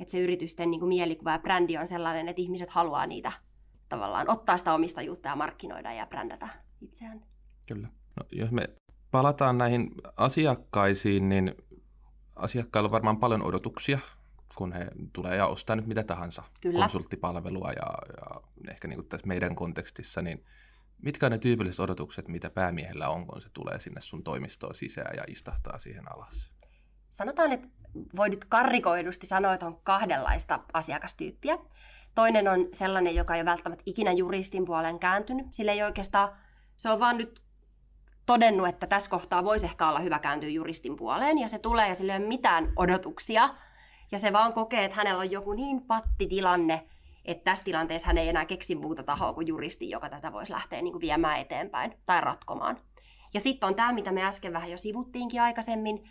että 0.00 0.12
se 0.12 0.20
yritysten 0.20 0.70
niin 0.70 0.80
kuin 0.80 0.88
mielikuva 0.88 1.32
ja 1.32 1.38
brändi 1.38 1.76
on 1.76 1.86
sellainen, 1.86 2.28
että 2.28 2.42
ihmiset 2.42 2.70
haluaa 2.70 3.06
niitä 3.06 3.32
tavallaan 3.94 4.30
ottaa 4.30 4.58
sitä 4.58 4.74
omistajuutta 4.74 5.28
ja 5.28 5.36
markkinoida 5.36 5.92
ja 5.92 6.06
brändätä 6.06 6.48
itseään. 6.80 7.24
Kyllä. 7.66 7.88
No, 7.88 8.26
jos 8.32 8.50
me 8.50 8.68
palataan 9.10 9.58
näihin 9.58 9.90
asiakkaisiin, 10.16 11.28
niin 11.28 11.54
asiakkailla 12.36 12.86
on 12.86 12.92
varmaan 12.92 13.20
paljon 13.20 13.42
odotuksia, 13.42 13.98
kun 14.54 14.72
he 14.72 14.88
tulee 15.12 15.36
ja 15.36 15.46
ostaa 15.46 15.76
nyt 15.76 15.86
mitä 15.86 16.02
tahansa 16.02 16.42
Kyllä. 16.60 16.78
konsulttipalvelua 16.78 17.70
ja, 17.70 17.92
ja 18.16 18.40
ehkä 18.70 18.88
niin 18.88 18.96
kuin 18.96 19.08
tässä 19.08 19.26
meidän 19.26 19.54
kontekstissa, 19.54 20.22
niin 20.22 20.44
mitkä 21.02 21.26
on 21.26 21.32
ne 21.32 21.38
tyypilliset 21.38 21.80
odotukset, 21.80 22.28
mitä 22.28 22.50
päämiehellä 22.50 23.08
on, 23.08 23.26
kun 23.26 23.40
se 23.40 23.48
tulee 23.52 23.80
sinne 23.80 24.00
sun 24.00 24.24
toimistoon 24.24 24.74
sisään 24.74 25.16
ja 25.16 25.24
istahtaa 25.28 25.78
siihen 25.78 26.12
alas? 26.12 26.50
Sanotaan, 27.10 27.52
että 27.52 27.68
voi 28.16 28.28
nyt 28.28 28.44
karrikoidusti 28.44 29.26
sanoa, 29.26 29.54
että 29.54 29.66
on 29.66 29.80
kahdenlaista 29.82 30.60
asiakastyyppiä. 30.72 31.58
Toinen 32.14 32.48
on 32.48 32.68
sellainen, 32.72 33.14
joka 33.14 33.34
ei 33.34 33.40
ole 33.40 33.50
välttämättä 33.50 33.82
ikinä 33.86 34.12
juristin 34.12 34.64
puolen 34.64 34.98
kääntynyt. 34.98 35.46
Sillä 35.50 35.72
ei 35.72 35.82
oikeastaan, 35.82 36.28
se 36.76 36.90
on 36.90 37.00
vaan 37.00 37.18
nyt 37.18 37.42
todennut, 38.26 38.68
että 38.68 38.86
tässä 38.86 39.10
kohtaa 39.10 39.44
voisi 39.44 39.66
ehkä 39.66 39.88
olla 39.88 40.00
hyvä 40.00 40.18
kääntyä 40.18 40.48
juristin 40.48 40.96
puoleen, 40.96 41.38
ja 41.38 41.48
se 41.48 41.58
tulee 41.58 41.88
ja 41.88 41.94
sillä 41.94 42.14
ei 42.14 42.20
ole 42.20 42.28
mitään 42.28 42.72
odotuksia, 42.76 43.48
ja 44.12 44.18
se 44.18 44.32
vaan 44.32 44.52
kokee, 44.52 44.84
että 44.84 44.96
hänellä 44.96 45.20
on 45.20 45.30
joku 45.30 45.52
niin 45.52 45.80
pattitilanne, 45.80 46.88
että 47.24 47.44
tässä 47.44 47.64
tilanteessa 47.64 48.06
hän 48.06 48.18
ei 48.18 48.28
enää 48.28 48.44
keksi 48.44 48.74
muuta 48.74 49.02
tahoa 49.02 49.32
kuin 49.32 49.46
juristi, 49.46 49.90
joka 49.90 50.08
tätä 50.08 50.32
voisi 50.32 50.52
lähteä 50.52 50.82
niin 50.82 50.92
kuin 50.92 51.00
viemään 51.00 51.40
eteenpäin 51.40 51.94
tai 52.06 52.20
ratkomaan. 52.20 52.78
Ja 53.34 53.40
sitten 53.40 53.66
on 53.66 53.74
tämä, 53.74 53.92
mitä 53.92 54.12
me 54.12 54.24
äsken 54.24 54.52
vähän 54.52 54.70
jo 54.70 54.76
sivuttiinkin 54.76 55.42
aikaisemmin, 55.42 56.08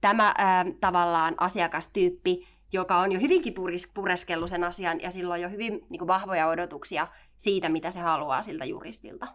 tämä 0.00 0.34
ää, 0.38 0.64
tavallaan 0.80 1.34
asiakastyyppi, 1.38 2.48
joka 2.72 2.98
on 2.98 3.12
jo 3.12 3.20
hyvinkin 3.20 3.54
puris, 3.54 3.90
pureskellut 3.94 4.50
sen 4.50 4.64
asian 4.64 5.00
ja 5.00 5.10
sillä 5.10 5.34
on 5.34 5.40
jo 5.40 5.48
hyvin 5.48 5.72
niin 5.90 5.98
kuin 5.98 6.08
vahvoja 6.08 6.48
odotuksia 6.48 7.08
siitä, 7.36 7.68
mitä 7.68 7.90
se 7.90 8.00
haluaa 8.00 8.42
siltä 8.42 8.64
juristilta. 8.64 9.26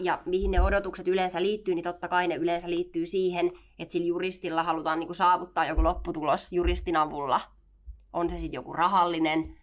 Ja 0.00 0.22
mihin 0.26 0.50
ne 0.50 0.60
odotukset 0.60 1.08
yleensä 1.08 1.42
liittyy, 1.42 1.74
niin 1.74 1.82
totta 1.82 2.08
kai 2.08 2.28
ne 2.28 2.34
yleensä 2.34 2.70
liittyy 2.70 3.06
siihen, 3.06 3.52
että 3.78 3.92
sillä 3.92 4.06
juristilla 4.06 4.62
halutaan 4.62 4.98
niin 4.98 5.08
kuin 5.08 5.16
saavuttaa 5.16 5.64
joku 5.66 5.82
lopputulos 5.82 6.52
juristin 6.52 6.96
avulla. 6.96 7.40
On 8.12 8.30
se 8.30 8.38
sitten 8.38 8.58
joku 8.58 8.72
rahallinen 8.72 9.58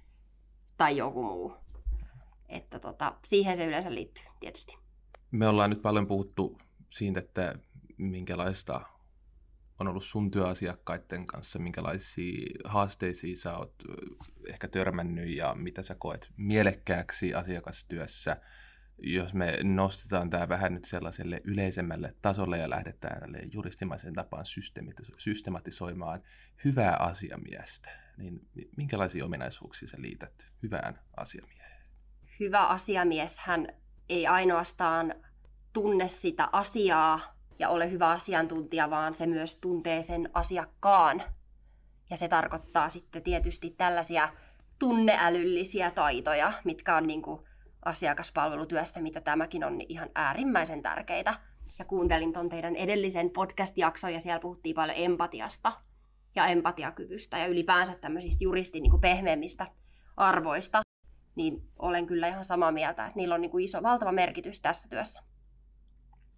tai 0.77 0.97
joku 0.97 1.23
muu. 1.23 1.53
Että 2.49 2.79
tota, 2.79 3.15
siihen 3.25 3.57
se 3.57 3.65
yleensä 3.65 3.93
liittyy 3.93 4.25
tietysti. 4.39 4.77
Me 5.31 5.47
ollaan 5.47 5.69
nyt 5.69 5.81
paljon 5.81 6.07
puhuttu 6.07 6.57
siitä, 6.89 7.19
että 7.19 7.55
minkälaista 7.97 8.81
on 9.79 9.87
ollut 9.87 10.03
sun 10.03 10.31
työasiakkaiden 10.31 11.25
kanssa, 11.25 11.59
minkälaisia 11.59 12.45
haasteisiin 12.65 13.37
sä 13.37 13.57
oot 13.57 13.73
ehkä 14.49 14.67
törmännyt 14.67 15.35
ja 15.35 15.55
mitä 15.55 15.81
sä 15.81 15.95
koet 15.95 16.31
mielekkääksi 16.37 17.33
asiakastyössä. 17.33 18.37
Jos 18.99 19.33
me 19.33 19.57
nostetaan 19.63 20.29
tämä 20.29 20.49
vähän 20.49 20.73
nyt 20.73 20.85
sellaiselle 20.85 21.41
yleisemmälle 21.43 22.15
tasolle 22.21 22.57
ja 22.57 22.69
lähdetään 22.69 23.19
tälle 23.19 23.39
juristimaisen 23.51 24.13
tapaan 24.13 24.45
systematisoimaan 25.17 26.23
hyvää 26.65 26.95
asiamiestä, 26.99 27.89
niin 28.17 28.47
minkälaisia 28.77 29.25
ominaisuuksia 29.25 29.87
sä 29.87 29.97
liität 29.99 30.47
hyvään 30.63 30.99
asiamieheen? 31.17 31.81
Hyvä 32.39 32.67
asiamies 32.67 33.39
hän 33.39 33.67
ei 34.09 34.27
ainoastaan 34.27 35.15
tunne 35.73 36.07
sitä 36.07 36.49
asiaa, 36.51 37.36
ja 37.59 37.69
ole 37.69 37.91
hyvä 37.91 38.09
asiantuntija, 38.09 38.89
vaan 38.89 39.13
se 39.13 39.25
myös 39.25 39.55
tuntee 39.55 40.03
sen 40.03 40.29
asiakkaan. 40.33 41.23
Ja 42.09 42.17
se 42.17 42.27
tarkoittaa 42.27 42.89
sitten 42.89 43.23
tietysti 43.23 43.69
tällaisia 43.69 44.29
tunneälyllisiä 44.79 45.91
taitoja, 45.91 46.53
mitkä 46.63 46.95
on 46.95 47.07
niin 47.07 47.21
kuin 47.21 47.41
asiakaspalvelutyössä, 47.85 49.01
mitä 49.01 49.21
tämäkin 49.21 49.63
on 49.63 49.77
niin 49.77 49.91
ihan 49.91 50.09
äärimmäisen 50.15 50.81
tärkeitä. 50.81 51.33
Ja 51.79 51.85
kuuntelin 51.85 52.33
tuon 52.33 52.49
teidän 52.49 52.75
edellisen 52.75 53.29
podcast-jakson 53.29 54.13
ja 54.13 54.19
siellä 54.19 54.39
puhuttiin 54.39 54.75
paljon 54.75 54.97
empatiasta 54.97 55.81
ja 56.35 56.47
empatiakyvystä 56.47 57.37
ja 57.37 57.47
ylipäänsä 57.47 57.95
tämmöisistä 57.95 58.43
juristin 58.43 58.83
niin 58.83 58.91
kuin 58.91 59.01
pehmeämmistä 59.01 59.67
arvoista. 60.17 60.81
Niin 61.35 61.69
olen 61.79 62.07
kyllä 62.07 62.27
ihan 62.27 62.45
samaa 62.45 62.71
mieltä, 62.71 63.05
että 63.05 63.17
niillä 63.17 63.35
on 63.35 63.41
niin 63.41 63.51
kuin 63.51 63.63
iso, 63.63 63.83
valtava 63.83 64.11
merkitys 64.11 64.59
tässä 64.59 64.89
työssä. 64.89 65.23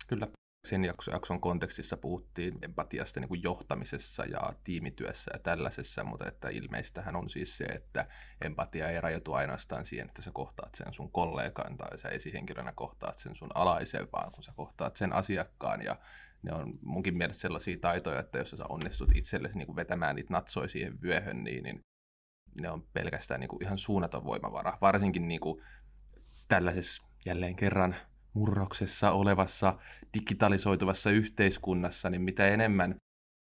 Kyllä. 0.07 0.27
Sen 0.65 0.85
jakson 0.85 1.41
kontekstissa 1.41 1.97
puhuttiin 1.97 2.57
empatiasta 2.61 3.19
niin 3.19 3.27
kuin 3.27 3.43
johtamisessa 3.43 4.25
ja 4.25 4.53
tiimityössä 4.63 5.31
ja 5.33 5.39
tällaisessa, 5.39 6.03
mutta 6.03 6.27
että 6.27 6.49
ilmeistähän 6.49 7.15
on 7.15 7.29
siis 7.29 7.57
se, 7.57 7.63
että 7.63 8.07
empatia 8.41 8.89
ei 8.89 9.01
rajoitu 9.01 9.33
ainoastaan 9.33 9.85
siihen, 9.85 10.07
että 10.07 10.21
sä 10.21 10.31
kohtaat 10.33 10.75
sen 10.75 10.93
sun 10.93 11.11
kollegan 11.11 11.77
tai 11.77 11.97
sä 11.97 12.09
esihenkilönä 12.09 12.71
kohtaat 12.75 13.17
sen 13.17 13.35
sun 13.35 13.49
alaisen, 13.55 14.07
vaan 14.11 14.31
kun 14.31 14.43
sä 14.43 14.53
kohtaat 14.55 14.95
sen 14.95 15.13
asiakkaan 15.13 15.83
ja 15.83 15.99
ne 16.43 16.53
on 16.53 16.79
munkin 16.81 17.17
mielestä 17.17 17.41
sellaisia 17.41 17.77
taitoja, 17.81 18.19
että 18.19 18.37
jos 18.37 18.49
sä 18.49 18.63
onnistut 18.69 19.09
itsellesi 19.15 19.57
niin 19.57 19.65
kuin 19.65 19.75
vetämään 19.75 20.15
niitä 20.15 20.33
natsoja 20.33 20.67
siihen 20.67 21.01
vyöhön, 21.01 21.43
niin, 21.43 21.63
niin 21.63 21.79
ne 22.61 22.69
on 22.69 22.87
pelkästään 22.93 23.39
niin 23.39 23.49
kuin 23.49 23.63
ihan 23.63 23.77
suunnaton 23.77 24.23
voimavara. 24.23 24.77
Varsinkin 24.81 25.27
niin 25.27 25.41
kuin 25.41 25.63
tällaisessa 26.47 27.03
jälleen 27.25 27.55
kerran 27.55 27.95
murroksessa 28.33 29.11
olevassa 29.11 29.79
digitalisoituvassa 30.13 31.09
yhteiskunnassa, 31.09 32.09
niin 32.09 32.21
mitä 32.21 32.47
enemmän 32.47 32.95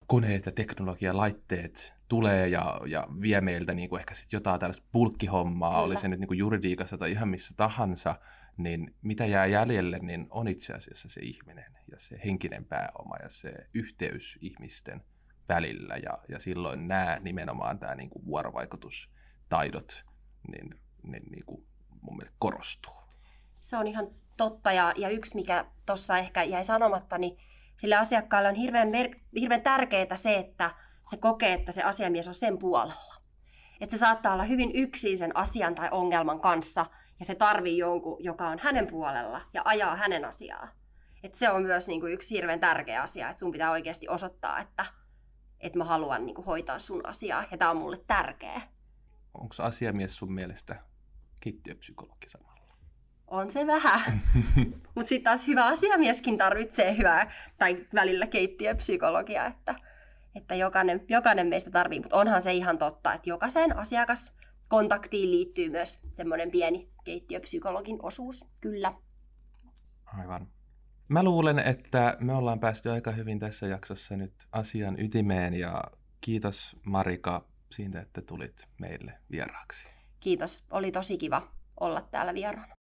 koneet 0.07 0.45
ja 0.45 0.51
teknologia, 0.51 1.17
laitteet 1.17 1.93
tulee 2.07 2.47
ja, 2.47 2.81
ja 2.87 3.07
vie 3.21 3.41
meiltä 3.41 3.73
niin 3.73 3.89
kuin 3.89 3.99
ehkä 3.99 4.13
sit 4.13 4.33
jotain 4.33 4.59
tällaista 4.59 4.87
pulkkihommaa, 4.91 5.71
Kyllä. 5.71 5.83
oli 5.83 5.97
se 5.97 6.07
nyt 6.07 6.19
niin 6.19 6.27
kuin 6.27 6.37
juridiikassa 6.37 6.97
tai 6.97 7.11
ihan 7.11 7.29
missä 7.29 7.53
tahansa, 7.57 8.19
niin 8.57 8.95
mitä 9.01 9.25
jää 9.25 9.45
jäljelle, 9.45 9.99
niin 9.99 10.27
on 10.29 10.47
itse 10.47 10.73
asiassa 10.73 11.09
se 11.09 11.21
ihminen 11.21 11.77
ja 11.91 11.99
se 11.99 12.19
henkinen 12.25 12.65
pääoma 12.65 13.15
ja 13.23 13.29
se 13.29 13.53
yhteys 13.73 14.37
ihmisten 14.41 15.01
välillä. 15.49 15.95
Ja, 15.95 16.17
ja 16.29 16.39
silloin 16.39 16.87
nämä 16.87 17.19
nimenomaan 17.21 17.79
tämä 17.79 17.95
niin 17.95 18.09
kuin 18.09 18.25
vuorovaikutustaidot 18.25 20.05
niin, 20.47 20.79
niin, 21.03 21.23
niin 21.31 21.45
kuin 21.45 21.67
mun 22.01 22.17
mielestä 22.17 22.35
korostuu. 22.39 22.93
Se 23.61 23.77
on 23.77 23.87
ihan 23.87 24.07
totta. 24.37 24.71
Ja, 24.71 24.93
ja 24.97 25.09
yksi, 25.09 25.35
mikä 25.35 25.65
tuossa 25.85 26.17
ehkä 26.17 26.43
jäi 26.43 26.63
sanomatta, 26.63 27.17
niin 27.17 27.37
sille 27.77 27.95
asiakkaalle 27.95 28.49
on 28.49 28.55
hirveän, 28.55 28.89
mer- 28.89 29.19
hirveän 29.39 29.61
tärkeää 29.61 30.15
se, 30.15 30.37
että 30.37 30.75
se 31.09 31.17
kokee, 31.17 31.53
että 31.53 31.71
se 31.71 31.83
asiamies 31.83 32.27
on 32.27 32.33
sen 32.33 32.57
puolella. 32.57 33.15
Että 33.81 33.97
se 33.97 33.99
saattaa 33.99 34.33
olla 34.33 34.43
hyvin 34.43 34.71
yksin 34.75 35.17
sen 35.17 35.37
asian 35.37 35.75
tai 35.75 35.89
ongelman 35.91 36.39
kanssa, 36.39 36.85
ja 37.19 37.25
se 37.25 37.35
tarvii 37.35 37.77
jonkun, 37.77 38.23
joka 38.23 38.47
on 38.47 38.59
hänen 38.59 38.87
puolella 38.87 39.41
ja 39.53 39.61
ajaa 39.65 39.95
hänen 39.95 40.25
asiaa. 40.25 40.67
Et 41.23 41.35
se 41.35 41.49
on 41.49 41.63
myös 41.63 41.87
niin 41.87 41.99
kuin 41.99 42.13
yksi 42.13 42.35
hirveän 42.35 42.59
tärkeä 42.59 43.01
asia, 43.01 43.29
että 43.29 43.39
sun 43.39 43.51
pitää 43.51 43.71
oikeasti 43.71 44.07
osoittaa, 44.07 44.59
että, 44.59 44.85
että 45.59 45.77
mä 45.77 45.83
haluan 45.83 46.25
niin 46.25 46.35
kuin 46.35 46.45
hoitaa 46.45 46.79
sun 46.79 47.05
asiaa, 47.05 47.43
ja 47.51 47.57
tämä 47.57 47.71
on 47.71 47.77
mulle 47.77 47.97
tärkeä. 48.07 48.61
Onko 49.33 49.55
asiamies 49.59 50.17
sun 50.17 50.33
mielestä 50.33 50.75
kittiöpsykologi 51.41 52.29
samalla? 52.29 52.54
On 53.27 53.49
se 53.49 53.67
vähän. 53.67 54.21
Mutta 54.95 55.09
sitten 55.09 55.23
taas 55.23 55.47
hyvä 55.47 55.65
asiamieskin 55.65 56.37
tarvitsee 56.37 56.97
hyvää 56.97 57.31
tai 57.57 57.85
välillä 57.95 58.27
keittiöpsykologiaa, 58.27 59.47
että, 59.47 59.75
että 60.35 60.55
jokainen, 60.55 61.05
jokainen 61.09 61.47
meistä 61.47 61.71
tarvii. 61.71 61.99
Mutta 61.99 62.17
onhan 62.17 62.41
se 62.41 62.53
ihan 62.53 62.77
totta, 62.77 63.13
että 63.13 63.29
jokaiseen 63.29 63.77
asiakaskontaktiin 63.77 65.31
liittyy 65.31 65.69
myös 65.69 65.99
semmoinen 66.11 66.51
pieni 66.51 66.89
keittiöpsykologin 67.03 67.99
osuus, 68.01 68.45
kyllä. 68.61 68.93
Aivan. 70.05 70.47
Mä 71.07 71.23
luulen, 71.23 71.59
että 71.59 72.17
me 72.19 72.33
ollaan 72.33 72.59
päästy 72.59 72.91
aika 72.91 73.11
hyvin 73.11 73.39
tässä 73.39 73.67
jaksossa 73.67 74.17
nyt 74.17 74.33
asian 74.51 74.99
ytimeen 74.99 75.53
ja 75.53 75.83
kiitos 76.21 76.75
Marika 76.85 77.47
siitä, 77.71 78.01
että 78.01 78.21
tulit 78.21 78.67
meille 78.79 79.13
vieraaksi. 79.31 79.85
Kiitos, 80.19 80.63
oli 80.71 80.91
tosi 80.91 81.17
kiva 81.17 81.51
olla 81.79 82.01
täällä 82.01 82.33
vieraana. 82.33 82.75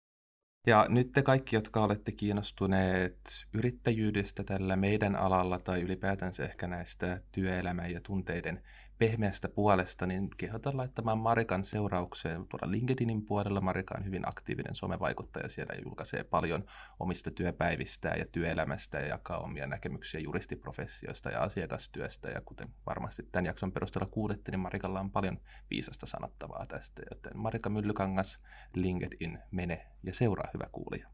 Ja 0.68 0.86
nyt 0.90 1.12
te 1.12 1.22
kaikki, 1.22 1.56
jotka 1.56 1.84
olette 1.84 2.12
kiinnostuneet 2.12 3.46
yrittäjyydestä 3.54 4.44
tällä 4.44 4.76
meidän 4.76 5.16
alalla 5.16 5.60
tai 5.60 5.82
ylipäätänsä 5.82 6.44
ehkä 6.44 6.68
näistä 6.68 7.22
työelämän 7.32 7.92
ja 7.92 8.02
tunteiden 8.02 8.64
pehmeästä 9.04 9.50
puolesta, 9.50 10.06
niin 10.06 10.30
kehotan 10.38 10.78
laittamaan 10.78 11.18
Marikan 11.18 11.66
seuraukseen 11.66 12.48
tuolla 12.48 12.72
LinkedInin 12.72 13.26
puolella. 13.26 13.62
Marika 13.62 13.96
on 13.98 14.06
hyvin 14.06 14.30
aktiivinen 14.30 14.76
somevaikuttaja, 14.76 15.50
siellä 15.50 15.74
julkaisee 15.84 16.24
paljon 16.24 16.64
omista 17.00 17.32
työpäivistään 17.32 18.20
ja 18.20 18.26
työelämästä 18.32 18.98
ja 18.98 19.08
jakaa 19.08 19.38
omia 19.38 19.68
näkemyksiä 19.68 20.20
juristiprofessioista 20.20 21.30
ja 21.30 21.42
asiakastyöstä. 21.42 22.30
Ja 22.30 22.42
kuten 22.42 22.68
varmasti 22.86 23.24
tämän 23.32 23.46
jakson 23.46 23.72
perusteella 23.72 24.10
kuulette, 24.12 24.52
niin 24.52 24.60
Marikalla 24.60 25.00
on 25.00 25.12
paljon 25.12 25.38
viisasta 25.70 26.06
sanottavaa 26.06 26.66
tästä, 26.66 27.02
joten 27.12 27.38
Marika 27.38 27.70
Myllykangas, 27.70 28.40
LinkedIn, 28.76 29.40
mene 29.52 29.88
ja 30.04 30.14
seuraa 30.14 30.50
hyvä 30.54 30.68
kuulija. 30.72 31.08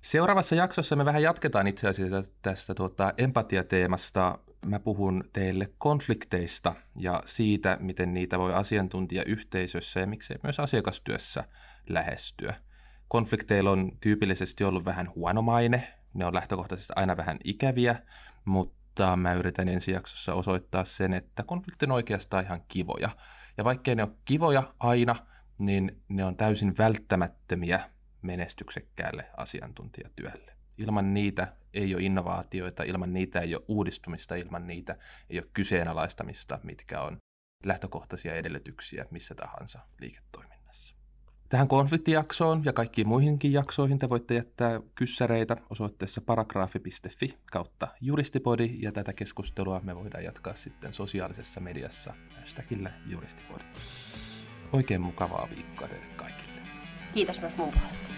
Seuraavassa 0.00 0.54
jaksossa 0.54 0.96
me 0.96 1.04
vähän 1.04 1.22
jatketaan 1.22 1.66
itse 1.66 1.88
asiassa 1.88 2.32
tästä 2.42 2.74
tuota, 2.74 3.12
empatiateemasta 3.18 4.38
mä 4.66 4.78
puhun 4.78 5.24
teille 5.32 5.68
konflikteista 5.78 6.74
ja 6.96 7.22
siitä, 7.24 7.76
miten 7.80 8.14
niitä 8.14 8.38
voi 8.38 8.54
asiantuntijayhteisössä 8.54 10.00
ja 10.00 10.06
miksei 10.06 10.36
myös 10.42 10.60
asiakastyössä 10.60 11.44
lähestyä. 11.88 12.54
Konflikteilla 13.08 13.70
on 13.70 13.92
tyypillisesti 14.00 14.64
ollut 14.64 14.84
vähän 14.84 15.10
huonomaine, 15.14 15.94
ne 16.14 16.24
on 16.26 16.34
lähtökohtaisesti 16.34 16.92
aina 16.96 17.16
vähän 17.16 17.38
ikäviä, 17.44 18.02
mutta 18.44 19.16
mä 19.16 19.34
yritän 19.34 19.68
ensi 19.68 19.92
jaksossa 19.92 20.34
osoittaa 20.34 20.84
sen, 20.84 21.14
että 21.14 21.42
konfliktit 21.42 21.82
on 21.82 21.92
oikeastaan 21.92 22.44
ihan 22.44 22.62
kivoja. 22.68 23.08
Ja 23.56 23.64
vaikkei 23.64 23.94
ne 23.94 24.02
ole 24.02 24.12
kivoja 24.24 24.62
aina, 24.78 25.16
niin 25.58 26.02
ne 26.08 26.24
on 26.24 26.36
täysin 26.36 26.78
välttämättömiä 26.78 27.90
menestyksekkäälle 28.22 29.26
asiantuntijatyölle. 29.36 30.52
Ilman 30.78 31.14
niitä 31.14 31.56
ei 31.76 31.94
ole 31.94 32.02
innovaatioita, 32.02 32.82
ilman 32.82 33.12
niitä 33.12 33.40
ei 33.40 33.54
ole 33.54 33.64
uudistumista, 33.68 34.34
ilman 34.34 34.66
niitä 34.66 34.96
ei 35.30 35.38
ole 35.38 35.48
kyseenalaistamista, 35.52 36.60
mitkä 36.62 37.00
on 37.00 37.18
lähtökohtaisia 37.64 38.34
edellytyksiä 38.34 39.06
missä 39.10 39.34
tahansa 39.34 39.78
liiketoiminnassa. 40.00 40.96
Tähän 41.48 41.68
konfliktijaksoon 41.68 42.62
ja 42.64 42.72
kaikkiin 42.72 43.08
muihinkin 43.08 43.52
jaksoihin 43.52 43.98
te 43.98 44.08
voitte 44.08 44.34
jättää 44.34 44.80
kyssäreitä 44.94 45.56
osoitteessa 45.70 46.20
paragraafi.fi 46.20 47.38
kautta 47.52 47.88
juristipodi 48.00 48.78
ja 48.82 48.92
tätä 48.92 49.12
keskustelua 49.12 49.80
me 49.80 49.96
voidaan 49.96 50.24
jatkaa 50.24 50.54
sitten 50.54 50.92
sosiaalisessa 50.92 51.60
mediassa 51.60 52.14
hashtagillä 52.38 52.90
juristipodi. 53.06 53.64
Oikein 54.72 55.00
mukavaa 55.00 55.48
viikkoa 55.56 55.88
teille 55.88 56.06
kaikille. 56.06 56.60
Kiitos 57.14 57.40
myös 57.40 57.56
mun 57.56 57.72
puolesta. 57.72 58.08